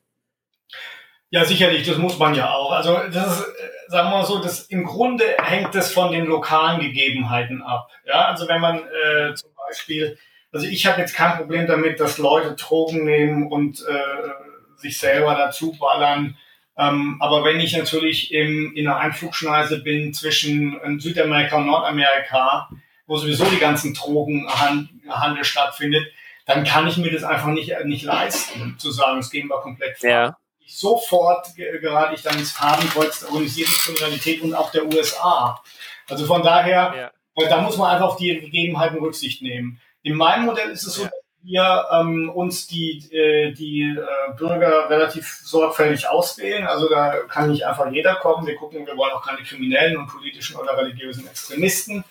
Ja, 1.29 1.45
sicherlich, 1.45 1.87
das 1.87 1.97
muss 1.97 2.19
man 2.19 2.35
ja 2.35 2.53
auch. 2.53 2.71
Also 2.71 2.99
das 3.11 3.39
ist, 3.39 3.53
sagen 3.87 4.09
wir 4.09 4.17
mal 4.17 4.25
so, 4.25 4.39
das 4.39 4.67
im 4.67 4.83
Grunde 4.83 5.25
hängt 5.41 5.73
das 5.73 5.91
von 5.91 6.11
den 6.11 6.25
lokalen 6.25 6.79
Gegebenheiten 6.79 7.63
ab. 7.63 7.89
Ja, 8.05 8.25
also 8.27 8.47
wenn 8.47 8.61
man 8.61 8.79
äh, 8.79 9.33
zum 9.33 9.49
Beispiel 9.55 10.17
also 10.53 10.67
ich 10.67 10.85
habe 10.85 11.01
jetzt 11.01 11.15
kein 11.15 11.35
Problem 11.37 11.65
damit, 11.65 11.99
dass 11.99 12.19
Leute 12.19 12.53
Drogen 12.53 13.03
nehmen 13.03 13.51
und 13.51 13.81
äh, 13.81 14.29
sich 14.77 14.99
selber 14.99 15.33
dazu 15.33 15.75
ballern. 15.79 16.37
Ähm, 16.77 17.17
aber 17.19 17.43
wenn 17.43 17.59
ich 17.59 17.77
natürlich 17.77 18.33
im, 18.33 18.75
in 18.75 18.87
einer 18.87 18.97
Einflugschneise 18.97 19.83
bin 19.83 20.13
zwischen 20.13 20.99
Südamerika 20.99 21.57
und 21.57 21.67
Nordamerika, 21.67 22.69
wo 23.05 23.17
sowieso 23.17 23.45
die 23.45 23.59
ganzen 23.59 23.93
Drogenhandel 23.93 25.43
stattfindet, 25.43 26.07
dann 26.45 26.63
kann 26.63 26.87
ich 26.87 26.97
mir 26.97 27.11
das 27.11 27.23
einfach 27.23 27.47
nicht, 27.47 27.71
nicht 27.85 28.03
leisten, 28.03 28.75
zu 28.77 28.91
sagen, 28.91 29.19
es 29.19 29.29
gehen 29.29 29.47
wir 29.47 29.61
komplett 29.61 29.97
vor. 29.97 30.09
Ja. 30.09 30.37
Sofort 30.65 31.55
gerate 31.55 32.15
ich 32.15 32.21
dann 32.21 32.39
ins 32.39 32.51
Fadenkreuz 32.51 33.19
der 33.19 33.29
organisierten 33.29 33.73
Kriminalität 33.73 34.41
und 34.41 34.53
auch 34.53 34.71
der 34.71 34.85
USA. 34.85 35.61
Also 36.09 36.25
von 36.25 36.41
daher, 36.41 37.11
ja. 37.37 37.49
da 37.49 37.61
muss 37.61 37.77
man 37.77 37.91
einfach 37.91 38.07
auf 38.07 38.15
die 38.17 38.39
Gegebenheiten 38.39 38.97
Rücksicht 38.97 39.41
nehmen. 39.41 39.79
In 40.01 40.15
meinem 40.15 40.45
Modell 40.45 40.69
ist 40.69 40.85
es 40.85 40.95
so, 40.95 41.03
ja. 41.03 41.09
Wir 41.43 41.85
ähm, 41.91 42.29
uns 42.29 42.67
die, 42.67 42.99
äh, 43.11 43.51
die 43.51 43.81
äh, 43.81 44.33
Bürger 44.37 44.89
relativ 44.89 45.41
sorgfältig 45.43 46.07
auswählen. 46.07 46.65
Also 46.65 46.89
da 46.89 47.17
kann 47.27 47.51
nicht 47.51 47.65
einfach 47.65 47.91
jeder 47.91 48.15
kommen. 48.15 48.47
Wir 48.47 48.55
gucken, 48.55 48.87
wir 48.87 48.95
wollen 48.95 49.11
auch 49.11 49.25
keine 49.25 49.43
kriminellen 49.43 49.97
und 49.97 50.07
politischen 50.07 50.55
oder 50.55 50.77
religiösen 50.77 51.27
Extremisten. 51.27 52.05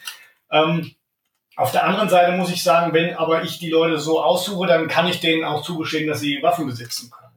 Ähm, 0.51 0.95
auf 1.57 1.73
der 1.73 1.85
anderen 1.85 2.09
Seite 2.09 2.33
muss 2.33 2.51
ich 2.51 2.63
sagen, 2.63 2.93
wenn 2.93 3.15
aber 3.15 3.43
ich 3.43 3.59
die 3.59 3.71
Leute 3.71 3.99
so 3.99 4.23
aussuche, 4.23 4.67
dann 4.67 4.89
kann 4.89 5.09
ich 5.09 5.21
denen 5.21 5.45
auch 5.45 5.63
zugestehen, 5.63 6.09
dass 6.09 6.21
sie 6.21 6.43
Waffen 6.43 6.67
besitzen 6.67 7.11
können. 7.11 7.32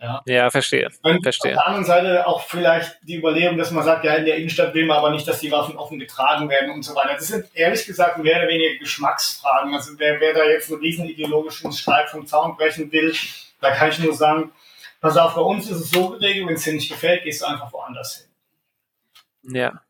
Ja, 0.00 0.22
ja 0.26 0.50
verstehe. 0.50 0.88
Und 1.02 1.22
verstehe. 1.22 1.52
auf 1.52 1.56
der 1.56 1.66
anderen 1.66 1.84
Seite 1.84 2.26
auch 2.26 2.42
vielleicht 2.42 2.98
die 3.02 3.16
Überlegung, 3.16 3.58
dass 3.58 3.70
man 3.72 3.84
sagt, 3.84 4.04
ja, 4.04 4.14
in 4.14 4.24
der 4.24 4.36
Innenstadt 4.36 4.74
will 4.74 4.86
man 4.86 4.98
aber 4.98 5.10
nicht, 5.10 5.26
dass 5.26 5.40
die 5.40 5.50
Waffen 5.50 5.76
offen 5.76 5.98
getragen 5.98 6.48
werden 6.48 6.70
und 6.70 6.82
so 6.82 6.94
weiter. 6.94 7.14
Das 7.14 7.26
sind 7.26 7.46
ehrlich 7.54 7.84
gesagt 7.84 8.18
mehr 8.18 8.38
oder 8.38 8.48
weniger 8.48 8.78
Geschmacksfragen. 8.78 9.74
Also 9.74 9.98
wer, 9.98 10.20
wer 10.20 10.34
da 10.34 10.44
jetzt 10.44 10.70
einen 10.70 10.80
riesen 10.80 11.08
ideologischen 11.08 11.72
Streit 11.72 12.10
vom 12.10 12.26
Zaun 12.26 12.56
brechen 12.56 12.92
will, 12.92 13.12
da 13.60 13.72
kann 13.72 13.90
ich 13.90 13.98
nur 13.98 14.14
sagen, 14.14 14.52
pass 15.00 15.16
auf, 15.16 15.34
bei 15.34 15.40
uns 15.40 15.68
ist 15.68 15.80
es 15.80 15.90
so 15.90 16.10
geregelt, 16.10 16.46
wenn 16.46 16.54
es 16.54 16.64
dir 16.64 16.74
nicht 16.74 16.90
gefällt, 16.90 17.24
gehst 17.24 17.42
du 17.42 17.46
einfach 17.46 17.72
woanders 17.72 18.28
hin. 19.42 19.56
Ja. 19.56 19.82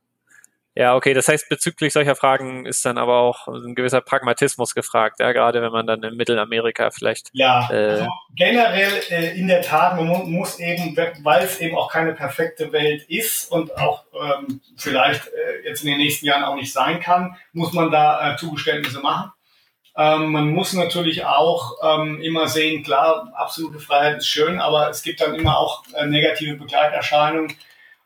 Ja, 0.78 0.94
okay, 0.94 1.12
das 1.12 1.26
heißt, 1.26 1.48
bezüglich 1.48 1.92
solcher 1.92 2.14
Fragen 2.14 2.64
ist 2.64 2.84
dann 2.84 2.98
aber 2.98 3.18
auch 3.18 3.48
ein 3.48 3.74
gewisser 3.74 4.00
Pragmatismus 4.00 4.76
gefragt, 4.76 5.18
ja, 5.18 5.32
gerade 5.32 5.60
wenn 5.60 5.72
man 5.72 5.88
dann 5.88 6.04
in 6.04 6.16
Mittelamerika 6.16 6.92
vielleicht. 6.92 7.30
Ja, 7.32 7.68
äh, 7.68 7.74
also 7.74 8.06
generell 8.36 8.92
äh, 9.10 9.36
in 9.36 9.48
der 9.48 9.60
Tat, 9.60 9.96
man 9.96 10.06
muss 10.30 10.60
eben, 10.60 10.96
weil 11.24 11.42
es 11.42 11.58
eben 11.58 11.76
auch 11.76 11.90
keine 11.90 12.12
perfekte 12.12 12.70
Welt 12.70 13.02
ist 13.08 13.50
und 13.50 13.76
auch 13.76 14.04
ähm, 14.14 14.60
vielleicht 14.76 15.26
äh, 15.26 15.66
jetzt 15.68 15.82
in 15.82 15.90
den 15.90 15.98
nächsten 15.98 16.26
Jahren 16.26 16.44
auch 16.44 16.54
nicht 16.54 16.72
sein 16.72 17.00
kann, 17.00 17.36
muss 17.52 17.72
man 17.72 17.90
da 17.90 18.34
äh, 18.34 18.36
Zugeständnisse 18.36 19.00
machen. 19.00 19.32
Ähm, 19.96 20.30
man 20.30 20.48
muss 20.48 20.74
natürlich 20.74 21.24
auch 21.24 21.72
ähm, 21.82 22.20
immer 22.22 22.46
sehen, 22.46 22.84
klar, 22.84 23.32
absolute 23.34 23.80
Freiheit 23.80 24.18
ist 24.18 24.28
schön, 24.28 24.60
aber 24.60 24.90
es 24.90 25.02
gibt 25.02 25.20
dann 25.20 25.34
immer 25.34 25.58
auch 25.58 25.82
äh, 25.94 26.06
negative 26.06 26.54
Begleiterscheinungen 26.54 27.52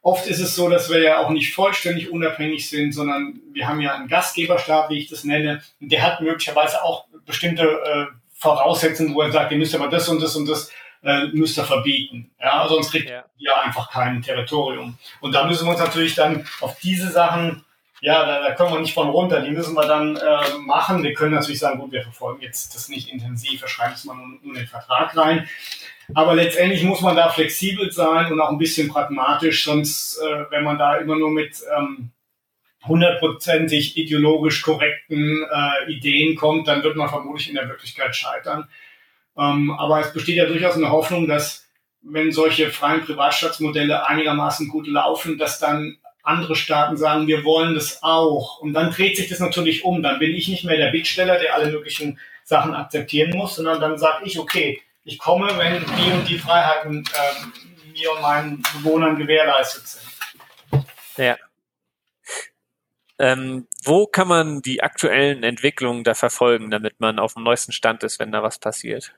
Oft 0.02 0.26
ist 0.26 0.40
es 0.40 0.56
so, 0.56 0.68
dass 0.68 0.90
wir 0.90 1.00
ja 1.00 1.18
auch 1.20 1.30
nicht 1.30 1.54
vollständig 1.54 2.10
unabhängig 2.10 2.68
sind, 2.68 2.92
sondern 2.92 3.40
wir 3.52 3.68
haben 3.68 3.80
ja 3.80 3.94
einen 3.94 4.08
Gastgeberstab, 4.08 4.90
wie 4.90 4.98
ich 4.98 5.08
das 5.08 5.22
nenne, 5.22 5.62
und 5.80 5.92
der 5.92 6.02
hat 6.02 6.20
möglicherweise 6.20 6.82
auch 6.82 7.06
bestimmte 7.24 7.62
äh, 7.62 8.06
Voraussetzungen, 8.34 9.14
wo 9.14 9.22
er 9.22 9.30
sagt, 9.30 9.52
ihr 9.52 9.58
müsst 9.58 9.74
aber 9.76 9.88
das 9.88 10.08
und 10.08 10.20
das 10.20 10.34
und 10.34 10.48
das 10.48 10.72
äh, 11.04 11.26
müsst 11.32 11.56
ihr 11.56 11.64
verbieten. 11.64 12.30
Ja, 12.40 12.66
sonst 12.68 12.90
kriegt 12.90 13.10
ja. 13.10 13.24
ihr 13.38 13.56
einfach 13.60 13.90
kein 13.90 14.22
Territorium. 14.22 14.98
Und 15.20 15.32
da 15.32 15.46
müssen 15.46 15.66
wir 15.66 15.70
uns 15.70 15.80
natürlich 15.80 16.16
dann 16.16 16.44
auf 16.60 16.78
diese 16.80 17.10
Sachen, 17.10 17.64
ja, 18.00 18.26
da, 18.26 18.40
da 18.40 18.54
kommen 18.54 18.72
wir 18.72 18.80
nicht 18.80 18.94
von 18.94 19.08
runter, 19.08 19.40
die 19.40 19.52
müssen 19.52 19.74
wir 19.74 19.86
dann 19.86 20.16
äh, 20.16 20.58
machen. 20.58 21.04
Wir 21.04 21.14
können 21.14 21.34
natürlich 21.34 21.60
sagen, 21.60 21.78
gut, 21.78 21.92
wir 21.92 22.02
verfolgen 22.02 22.42
jetzt 22.42 22.74
das 22.74 22.88
nicht 22.88 23.08
intensiv, 23.08 23.60
wir 23.60 23.68
schreiben 23.68 23.94
es 23.94 24.04
mal 24.04 24.16
nur 24.16 24.42
in 24.42 24.54
den 24.54 24.66
Vertrag 24.66 25.16
rein. 25.16 25.48
Aber 26.14 26.34
letztendlich 26.34 26.82
muss 26.84 27.00
man 27.00 27.16
da 27.16 27.28
flexibel 27.28 27.90
sein 27.90 28.32
und 28.32 28.40
auch 28.40 28.50
ein 28.50 28.58
bisschen 28.58 28.88
pragmatisch, 28.88 29.64
sonst, 29.64 30.18
äh, 30.18 30.44
wenn 30.50 30.64
man 30.64 30.78
da 30.78 30.96
immer 30.96 31.16
nur 31.16 31.30
mit 31.30 31.62
ähm, 31.76 32.10
hundertprozentig 32.86 33.96
ideologisch 33.96 34.62
korrekten 34.62 35.44
äh, 35.44 35.90
Ideen 35.90 36.36
kommt, 36.36 36.68
dann 36.68 36.82
wird 36.82 36.96
man 36.96 37.08
vermutlich 37.08 37.48
in 37.48 37.54
der 37.54 37.68
Wirklichkeit 37.68 38.14
scheitern. 38.14 38.68
Ähm, 39.38 39.70
aber 39.70 40.00
es 40.00 40.12
besteht 40.12 40.36
ja 40.36 40.46
durchaus 40.46 40.76
eine 40.76 40.90
Hoffnung, 40.90 41.26
dass 41.28 41.66
wenn 42.02 42.32
solche 42.32 42.70
freien 42.70 43.02
Privatstaatsmodelle 43.02 44.06
einigermaßen 44.08 44.68
gut 44.68 44.88
laufen, 44.88 45.38
dass 45.38 45.60
dann 45.60 45.98
andere 46.22 46.56
Staaten 46.56 46.96
sagen, 46.96 47.26
wir 47.26 47.44
wollen 47.44 47.74
das 47.74 48.02
auch. 48.02 48.60
Und 48.60 48.72
dann 48.72 48.90
dreht 48.90 49.16
sich 49.16 49.28
das 49.28 49.40
natürlich 49.40 49.84
um. 49.84 50.02
Dann 50.02 50.18
bin 50.18 50.34
ich 50.34 50.48
nicht 50.48 50.64
mehr 50.64 50.76
der 50.76 50.90
Bittsteller, 50.90 51.38
der 51.38 51.54
alle 51.54 51.70
möglichen 51.70 52.18
Sachen 52.44 52.74
akzeptieren 52.74 53.36
muss, 53.36 53.56
sondern 53.56 53.80
dann 53.80 53.98
sage 53.98 54.24
ich, 54.24 54.38
okay, 54.38 54.80
ich 55.04 55.18
komme, 55.18 55.56
wenn 55.58 55.84
die 55.96 56.12
und 56.12 56.28
die 56.28 56.38
Freiheiten 56.38 57.04
äh, 57.04 57.90
mir 57.90 58.12
und 58.12 58.22
meinen 58.22 58.62
Bewohnern 58.74 59.16
gewährleistet 59.16 59.86
sind. 59.86 60.06
Ja. 61.16 61.36
Ähm, 63.18 63.68
wo 63.84 64.06
kann 64.06 64.28
man 64.28 64.62
die 64.62 64.82
aktuellen 64.82 65.42
Entwicklungen 65.42 66.04
da 66.04 66.14
verfolgen, 66.14 66.70
damit 66.70 67.00
man 67.00 67.18
auf 67.18 67.34
dem 67.34 67.42
neuesten 67.42 67.72
Stand 67.72 68.02
ist, 68.02 68.18
wenn 68.18 68.32
da 68.32 68.42
was 68.42 68.58
passiert? 68.58 69.12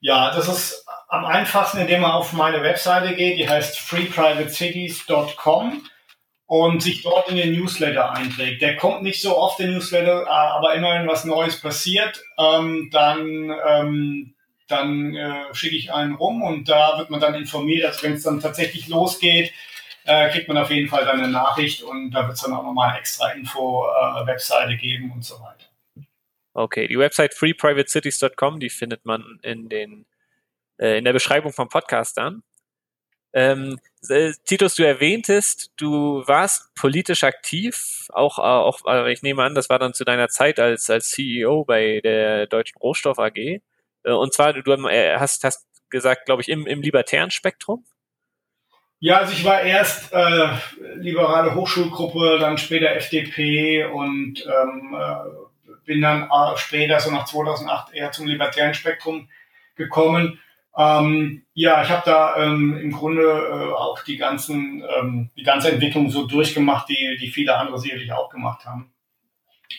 Ja, 0.00 0.34
das 0.34 0.48
ist 0.48 0.86
am 1.08 1.24
einfachsten, 1.24 1.78
indem 1.78 2.02
man 2.02 2.12
auf 2.12 2.32
meine 2.32 2.62
Webseite 2.62 3.14
geht, 3.14 3.38
die 3.38 3.48
heißt 3.48 3.78
freeprivatecities.com 3.78 5.82
und 6.46 6.82
sich 6.82 7.02
dort 7.02 7.30
in 7.30 7.36
den 7.36 7.52
Newsletter 7.52 8.12
einträgt. 8.12 8.62
Der 8.62 8.76
kommt 8.76 9.02
nicht 9.02 9.22
so 9.22 9.38
oft, 9.38 9.58
der 9.58 9.68
Newsletter, 9.68 10.28
aber 10.28 10.74
immerhin 10.74 11.08
was 11.08 11.24
Neues 11.24 11.60
passiert, 11.60 12.22
ähm, 12.38 12.90
dann 12.92 13.52
ähm, 13.66 14.34
dann 14.72 15.14
äh, 15.14 15.54
schicke 15.54 15.76
ich 15.76 15.92
einen 15.92 16.14
rum 16.14 16.42
und 16.42 16.68
da 16.68 16.98
wird 16.98 17.10
man 17.10 17.20
dann 17.20 17.34
informiert. 17.34 17.84
Also 17.84 18.02
wenn 18.02 18.14
es 18.14 18.22
dann 18.22 18.40
tatsächlich 18.40 18.88
losgeht, 18.88 19.52
äh, 20.04 20.30
kriegt 20.30 20.48
man 20.48 20.56
auf 20.56 20.70
jeden 20.70 20.88
Fall 20.88 21.04
dann 21.04 21.20
eine 21.20 21.28
Nachricht 21.30 21.82
und 21.82 22.10
da 22.10 22.26
wird 22.26 22.36
es 22.36 22.42
dann 22.42 22.54
auch 22.54 22.64
nochmal 22.64 22.98
extra 22.98 23.30
Info-Webseite 23.30 24.72
äh, 24.72 24.76
geben 24.76 25.12
und 25.12 25.24
so 25.24 25.34
weiter. 25.34 25.66
Okay, 26.54 26.88
die 26.88 26.98
Website 26.98 27.34
freeprivatecities.com, 27.34 28.60
die 28.60 28.70
findet 28.70 29.06
man 29.06 29.38
in 29.42 29.68
den 29.68 30.06
äh, 30.78 30.98
in 30.98 31.04
der 31.04 31.12
Beschreibung 31.12 31.52
vom 31.52 31.68
Podcast 31.68 32.18
dann. 32.18 32.42
Ähm, 33.34 33.78
äh, 34.08 34.32
Titus, 34.44 34.74
du 34.74 34.82
erwähntest, 34.82 35.72
du 35.76 36.22
warst 36.26 36.74
politisch 36.74 37.24
aktiv, 37.24 38.08
auch, 38.12 38.38
äh, 38.38 38.42
auch 38.42 38.80
äh, 38.86 39.10
ich 39.12 39.22
nehme 39.22 39.42
an, 39.42 39.54
das 39.54 39.70
war 39.70 39.78
dann 39.78 39.94
zu 39.94 40.04
deiner 40.04 40.28
Zeit 40.28 40.58
als, 40.58 40.90
als 40.90 41.10
CEO 41.10 41.64
bei 41.64 42.00
der 42.02 42.46
Deutschen 42.46 42.78
Rohstoff 42.78 43.18
AG. 43.18 43.62
Äh, 44.04 44.12
und 44.12 44.32
zwar, 44.32 44.52
du 44.52 44.72
äh, 44.88 45.16
hast, 45.18 45.44
hast 45.44 45.66
gesagt, 45.90 46.26
glaube 46.26 46.42
ich, 46.42 46.48
im, 46.48 46.66
im 46.66 46.82
libertären 46.82 47.30
Spektrum. 47.30 47.84
Ja, 48.98 49.18
also 49.18 49.32
ich 49.32 49.44
war 49.44 49.62
erst 49.62 50.12
äh, 50.12 50.48
liberale 50.94 51.54
Hochschulgruppe, 51.56 52.38
dann 52.38 52.56
später 52.56 52.94
FDP 52.94 53.84
und 53.84 54.46
ähm, 54.46 54.96
äh, 54.96 55.74
bin 55.84 56.00
dann 56.00 56.28
später, 56.56 57.00
so 57.00 57.10
nach 57.10 57.24
2008, 57.24 57.94
eher 57.94 58.12
zum 58.12 58.28
libertären 58.28 58.74
Spektrum 58.74 59.28
gekommen. 59.74 60.38
Ähm, 60.76 61.44
ja, 61.52 61.82
ich 61.82 61.90
habe 61.90 62.02
da 62.04 62.36
ähm, 62.36 62.78
im 62.78 62.92
Grunde 62.92 63.22
äh, 63.22 63.72
auch 63.72 64.02
die 64.04 64.16
ganzen, 64.16 64.84
ähm, 64.96 65.30
die 65.36 65.42
ganze 65.42 65.72
Entwicklung 65.72 66.08
so 66.08 66.26
durchgemacht, 66.26 66.88
die, 66.88 67.18
die 67.20 67.28
viele 67.28 67.56
andere 67.56 67.78
sicherlich 67.78 68.12
auch 68.12 68.30
gemacht 68.30 68.64
haben. 68.64 68.94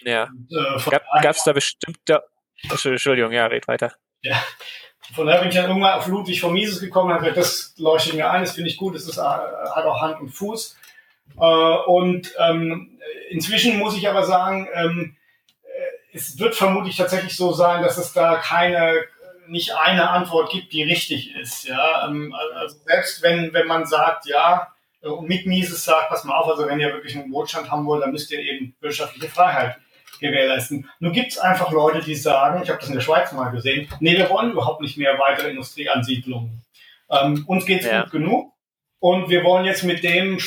Ja. 0.01 0.29
äh, 0.51 0.99
Gab 1.21 1.35
es 1.35 1.43
da 1.43 1.53
bestimmte, 1.53 2.23
Entschuldigung, 2.69 3.31
ja, 3.31 3.45
red 3.45 3.67
weiter. 3.67 3.93
Ja. 4.23 4.41
Von 5.13 5.27
daher 5.27 5.41
bin 5.41 5.49
ich 5.49 5.55
dann 5.55 5.67
irgendwann 5.67 5.99
auf 5.99 6.07
Ludwig 6.07 6.41
von 6.41 6.53
Mises 6.53 6.79
gekommen 6.79 7.09
und 7.09 7.15
habe 7.15 7.29
gesagt, 7.29 7.37
das 7.37 7.73
leuchtet 7.77 8.15
mir 8.15 8.29
ein, 8.31 8.41
das 8.41 8.53
finde 8.53 8.69
ich 8.69 8.77
gut, 8.77 8.95
das 8.95 9.03
ist, 9.03 9.17
äh, 9.17 9.21
hat 9.21 9.85
auch 9.85 10.01
Hand 10.01 10.19
und 10.19 10.29
Fuß. 10.29 10.75
Äh, 11.37 11.43
und 11.43 12.33
ähm, 12.39 12.99
inzwischen 13.29 13.77
muss 13.77 13.95
ich 13.95 14.09
aber 14.09 14.23
sagen, 14.23 14.67
ähm, 14.73 15.17
äh, 15.63 16.17
es 16.17 16.39
wird 16.39 16.55
vermutlich 16.55 16.95
tatsächlich 16.95 17.35
so 17.35 17.51
sein, 17.51 17.83
dass 17.83 17.97
es 17.97 18.13
da 18.13 18.35
keine, 18.37 19.03
nicht 19.47 19.75
eine 19.75 20.09
Antwort 20.09 20.51
gibt, 20.51 20.71
die 20.71 20.83
richtig 20.83 21.35
ist. 21.35 21.65
Ja? 21.65 22.07
Ähm, 22.07 22.33
also 22.55 22.77
selbst 22.85 23.21
wenn, 23.21 23.53
wenn 23.53 23.67
man 23.67 23.85
sagt, 23.85 24.25
ja, 24.25 24.69
und 25.01 25.27
mit 25.27 25.45
Mises 25.45 25.83
sagt, 25.83 26.09
pass 26.09 26.23
mal 26.23 26.37
auf, 26.37 26.47
also 26.47 26.65
wenn 26.65 26.79
ihr 26.79 26.93
wirklich 26.93 27.15
einen 27.15 27.31
Wohlstand 27.33 27.69
haben 27.69 27.85
wollt, 27.85 28.01
dann 28.01 28.13
müsst 28.13 28.31
ihr 28.31 28.39
eben 28.39 28.73
wirtschaftliche 28.79 29.27
Freiheit 29.27 29.75
gewährleisten. 30.19 30.89
Nur 30.99 31.11
gibt 31.11 31.31
es 31.31 31.37
einfach 31.37 31.71
Leute, 31.71 32.01
die 32.01 32.15
sagen, 32.15 32.61
ich 32.63 32.69
habe 32.69 32.79
das 32.79 32.89
in 32.89 32.95
der 32.95 33.01
Schweiz 33.01 33.31
mal 33.31 33.49
gesehen, 33.49 33.89
nee, 33.99 34.17
wir 34.17 34.29
wollen 34.29 34.51
überhaupt 34.51 34.81
nicht 34.81 34.97
mehr 34.97 35.17
weitere 35.19 35.49
Industrieansiedlungen. 35.49 36.61
Ähm, 37.09 37.43
uns 37.47 37.65
geht's 37.65 37.85
ja. 37.85 38.03
gut 38.03 38.11
genug. 38.11 38.53
Und 38.99 39.29
wir 39.29 39.43
wollen 39.43 39.65
jetzt 39.65 39.83
mit 39.83 40.01
dem 40.03 40.39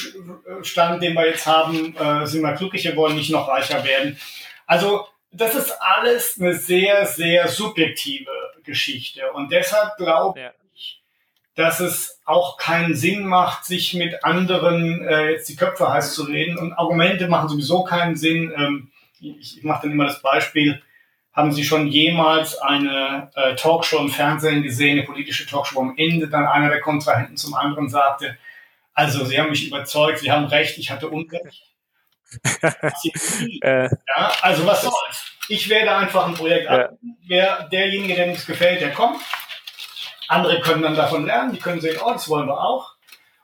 Stand, 0.63 1.03
den 1.03 1.13
wir 1.13 1.27
jetzt 1.27 1.47
haben, 1.47 1.95
äh, 1.95 2.27
sind 2.27 2.41
wir 2.41 2.55
glücklich, 2.55 2.85
wir 2.85 2.97
wollen 2.97 3.15
nicht 3.15 3.31
noch 3.31 3.49
reicher 3.49 3.85
werden. 3.85 4.19
Also 4.67 5.07
das 5.31 5.55
ist 5.55 5.73
alles 5.79 6.39
eine 6.41 6.55
sehr, 6.55 7.05
sehr 7.05 7.49
subjektive 7.49 8.31
Geschichte. 8.65 9.31
Und 9.33 9.53
deshalb 9.53 9.97
glaube 9.99 10.41
ja. 10.41 10.53
ich, 10.75 11.03
dass 11.55 11.81
es 11.81 12.21
auch 12.25 12.57
keinen 12.57 12.95
Sinn 12.95 13.27
macht, 13.27 13.67
sich 13.67 13.93
mit 13.93 14.25
anderen 14.25 15.07
äh, 15.07 15.33
jetzt 15.33 15.51
die 15.51 15.57
Köpfe 15.57 15.93
heiß 15.93 16.15
zu 16.15 16.23
reden. 16.23 16.57
Und 16.57 16.73
Argumente 16.73 17.29
machen 17.29 17.51
sowieso 17.51 17.85
keinen 17.85 18.17
Sinn. 18.17 18.53
Ähm, 18.57 18.91
ich, 19.21 19.63
mache 19.63 19.83
dann 19.83 19.93
immer 19.93 20.07
das 20.07 20.23
Beispiel, 20.23 20.83
haben 21.33 21.53
Sie 21.53 21.65
schon 21.65 21.87
jemals 21.89 22.57
eine 22.59 23.31
äh, 23.35 23.55
Talkshow 23.55 23.99
im 23.99 24.09
Fernsehen 24.09 24.63
gesehen, 24.63 24.99
eine 24.99 25.07
politische 25.07 25.47
Talkshow, 25.47 25.77
wo 25.77 25.81
am 25.81 25.95
Ende 25.97 26.29
dann 26.29 26.47
einer 26.47 26.71
der 26.71 26.81
Kontrahenten 26.81 27.37
zum 27.37 27.55
anderen 27.55 27.89
sagte, 27.89 28.39
also 28.95 29.25
Sie 29.25 29.39
haben 29.39 29.51
mich 29.51 29.67
überzeugt, 29.67 30.21
Sie 30.21 30.33
haben 30.33 30.47
recht, 30.47 30.79
ich 30.79 30.91
hatte 30.91 31.09
Unrecht. 31.09 31.75
äh, 33.63 33.85
ja, 33.85 34.33
also 34.41 34.67
was 34.67 34.83
soll's? 34.83 35.33
Ich 35.49 35.69
werde 35.69 35.95
einfach 35.95 36.27
ein 36.27 36.35
Projekt 36.35 36.69
ja. 36.71 36.91
Wer, 37.27 37.69
derjenige, 37.69 38.15
dem 38.15 38.31
es 38.31 38.47
gefällt, 38.47 38.81
der 38.81 38.93
kommt. 38.93 39.21
Andere 40.29 40.61
können 40.61 40.83
dann 40.83 40.97
davon 40.97 41.27
lernen, 41.27 41.53
die 41.53 41.61
können 41.61 41.81
sehen, 41.81 41.99
oh, 42.05 42.13
das 42.13 42.29
wollen 42.29 42.49
wir 42.49 42.61
auch. 42.61 42.97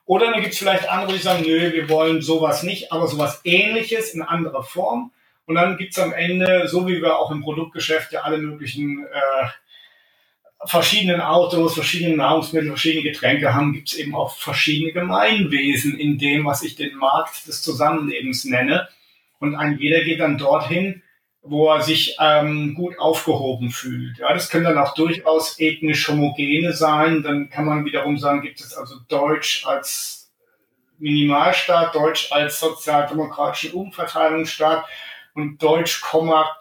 Oder 0.05 0.31
dann 0.31 0.41
gibt 0.41 0.55
es 0.55 0.59
vielleicht 0.59 0.89
andere, 0.89 1.13
die 1.13 1.23
sagen, 1.23 1.43
nö, 1.43 1.73
wir 1.73 1.89
wollen 1.89 2.23
sowas 2.23 2.65
nicht, 2.65 2.91
aber 2.91 3.07
sowas 3.07 3.41
ähnliches 3.45 4.15
in 4.15 4.23
anderer 4.23 4.65
Form. 4.65 5.13
Und 5.47 5.57
dann 5.57 5.77
gibt 5.77 5.93
es 5.93 5.99
am 5.99 6.13
Ende, 6.13 6.69
so 6.69 6.87
wie 6.87 7.03
wir 7.03 7.19
auch 7.19 7.31
im 7.31 7.43
Produktgeschäft 7.43 8.13
ja 8.13 8.21
alle 8.21 8.39
möglichen 8.39 9.05
äh, 9.05 9.49
verschiedenen 10.65 11.21
Autos, 11.21 11.75
verschiedene 11.75 12.17
Nahrungsmittel, 12.17 12.69
verschiedene 12.69 13.03
Getränke 13.03 13.55
haben, 13.55 13.73
gibt 13.73 13.89
es 13.89 13.97
eben 13.97 14.15
auch 14.15 14.37
verschiedene 14.37 14.93
Gemeinwesen 14.93 15.99
in 15.99 16.19
dem, 16.19 16.47
was 16.47 16.63
ich 16.63 16.77
den 16.77 16.97
Markt 16.97 17.47
des 17.49 17.63
Zusammenlebens 17.63 18.45
nenne. 18.45 18.89
Und 19.41 19.57
ein 19.57 19.79
jeder 19.79 20.05
geht 20.05 20.21
dann 20.21 20.39
dorthin, 20.39 21.03
wo 21.43 21.69
er 21.69 21.83
sich 21.83 22.17
ähm, 22.21 22.75
gut 22.75 23.01
aufgehoben 23.01 23.71
fühlt. 23.71 24.19
Ja, 24.19 24.33
das 24.33 24.49
können 24.49 24.65
dann 24.65 24.79
auch 24.79 24.95
durchaus 24.95 25.59
ethnisch 25.59 26.09
homogene 26.09 26.73
sein. 26.73 27.25
Dann 27.25 27.51
kann 27.51 27.65
man 27.65 27.85
wiederum 27.85 28.17
sagen, 28.17 28.43
gibt 28.43 28.61
es 28.61 28.75
also 28.75 28.95
Deutsch 29.09 29.67
als 29.67 30.33
Minimalstaat, 30.99 31.97
Deutsch 31.97 32.31
als 32.31 32.61
sozialdemokratischen 32.61 33.73
Umverteilungsstaat 33.73 34.85
und 35.35 35.63
Deutsch, 35.63 36.03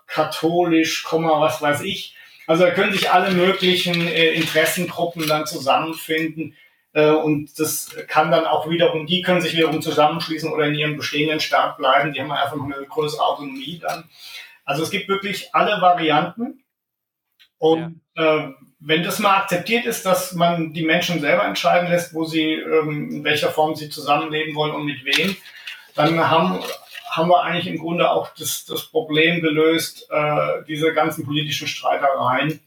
katholisch, 0.08 1.06
was 1.12 1.62
weiß 1.62 1.82
ich. 1.82 2.16
Also 2.48 2.66
da 2.66 2.72
können 2.72 2.94
sich 2.94 3.12
alle 3.12 3.32
möglichen 3.32 4.08
äh, 4.08 4.32
Interessengruppen 4.32 5.28
dann 5.28 5.46
zusammenfinden. 5.46 6.56
Äh, 6.94 7.12
und 7.12 7.58
das 7.60 7.96
kann 8.08 8.32
dann 8.32 8.46
auch 8.46 8.70
wiederum, 8.70 9.06
die 9.06 9.22
können 9.22 9.42
sich 9.42 9.56
wiederum 9.56 9.82
zusammenschließen 9.82 10.52
oder 10.52 10.66
in 10.66 10.76
ihrem 10.76 10.98
bestehenden 10.98 11.40
Staat 11.40 11.78
bleiben. 11.78 12.14
Die 12.14 12.20
haben 12.20 12.32
einfach 12.32 12.62
eine 12.62 12.86
größere 12.88 13.24
Autonomie 13.24 13.80
dann. 13.80 14.10
Also 14.66 14.84
es 14.84 14.90
gibt 14.90 15.08
wirklich 15.08 15.54
alle 15.54 15.82
Varianten. 15.82 16.64
Und 17.58 18.02
ja. 18.18 18.48
äh, 18.48 18.54
wenn 18.80 19.04
das 19.04 19.20
mal 19.20 19.38
akzeptiert 19.38 19.86
ist, 19.86 20.06
dass 20.06 20.34
man 20.34 20.74
die 20.74 20.84
Menschen 20.84 21.22
selber 21.22 21.46
entscheiden 21.46 21.90
lässt, 21.90 22.14
wo 22.14 22.26
sie, 22.26 22.54
ähm, 22.54 23.12
in 23.12 23.24
welcher 23.24 23.52
Form 23.52 23.76
sie 23.76 23.90
zusammenleben 23.90 24.56
wollen 24.56 24.74
und 24.74 24.86
mit 24.86 25.06
wem, 25.06 25.38
dann 25.96 26.30
haben, 26.30 26.60
haben 27.12 27.30
wir 27.30 27.44
eigentlich 27.44 27.68
im 27.68 27.78
Grunde 27.78 28.10
auch 28.10 28.34
das, 28.36 28.66
das 28.66 28.86
Problem 28.86 29.42
gelöst, 29.42 30.08
äh, 30.10 30.64
diese 30.66 30.94
ganzen 30.94 31.26
politischen 31.26 31.68
Streitereien, 31.68 32.62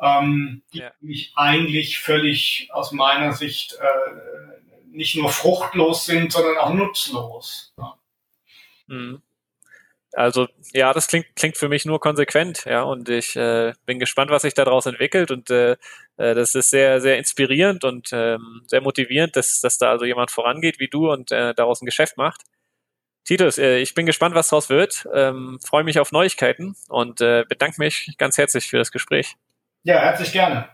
ähm, 0.00 0.62
die 0.72 0.80
ja. 0.80 0.92
eigentlich 1.34 1.98
völlig 1.98 2.68
aus 2.70 2.92
meiner 2.92 3.32
Sicht 3.32 3.78
äh, 3.80 4.90
nicht 4.90 5.16
nur 5.16 5.30
fruchtlos 5.30 6.04
sind, 6.04 6.32
sondern 6.32 6.58
auch 6.58 6.74
nutzlos. 6.74 7.72
Ja. 7.78 7.98
Mhm. 8.88 9.22
Also 10.12 10.48
ja, 10.72 10.92
das 10.92 11.06
klingt, 11.06 11.26
klingt 11.36 11.56
für 11.56 11.68
mich 11.68 11.84
nur 11.84 12.00
konsequent, 12.00 12.64
ja, 12.64 12.82
und 12.82 13.08
ich 13.08 13.36
äh, 13.36 13.72
bin 13.86 13.98
gespannt, 13.98 14.30
was 14.30 14.42
sich 14.42 14.54
daraus 14.54 14.86
entwickelt 14.86 15.30
und 15.30 15.50
äh, 15.50 15.72
äh, 16.16 16.34
das 16.34 16.54
ist 16.54 16.70
sehr, 16.70 17.00
sehr 17.00 17.18
inspirierend 17.18 17.84
und 17.84 18.08
ähm, 18.12 18.62
sehr 18.66 18.80
motivierend, 18.80 19.36
dass, 19.36 19.60
dass 19.60 19.78
da 19.78 19.90
also 19.90 20.04
jemand 20.04 20.30
vorangeht 20.30 20.78
wie 20.78 20.88
du 20.88 21.10
und 21.10 21.30
äh, 21.30 21.54
daraus 21.54 21.80
ein 21.80 21.86
Geschäft 21.86 22.16
macht. 22.16 22.42
Titus, 23.28 23.58
äh, 23.58 23.76
ich 23.76 23.92
bin 23.92 24.06
gespannt, 24.06 24.34
was 24.34 24.48
daraus 24.48 24.70
wird, 24.70 25.06
ähm, 25.14 25.58
freue 25.62 25.84
mich 25.84 25.98
auf 26.00 26.12
Neuigkeiten 26.12 26.76
und 26.88 27.20
äh, 27.20 27.44
bedanke 27.46 27.78
mich 27.78 28.14
ganz 28.16 28.38
herzlich 28.38 28.70
für 28.70 28.78
das 28.78 28.90
Gespräch. 28.90 29.36
Ja, 29.82 29.98
herzlich 29.98 30.32
gerne. 30.32 30.70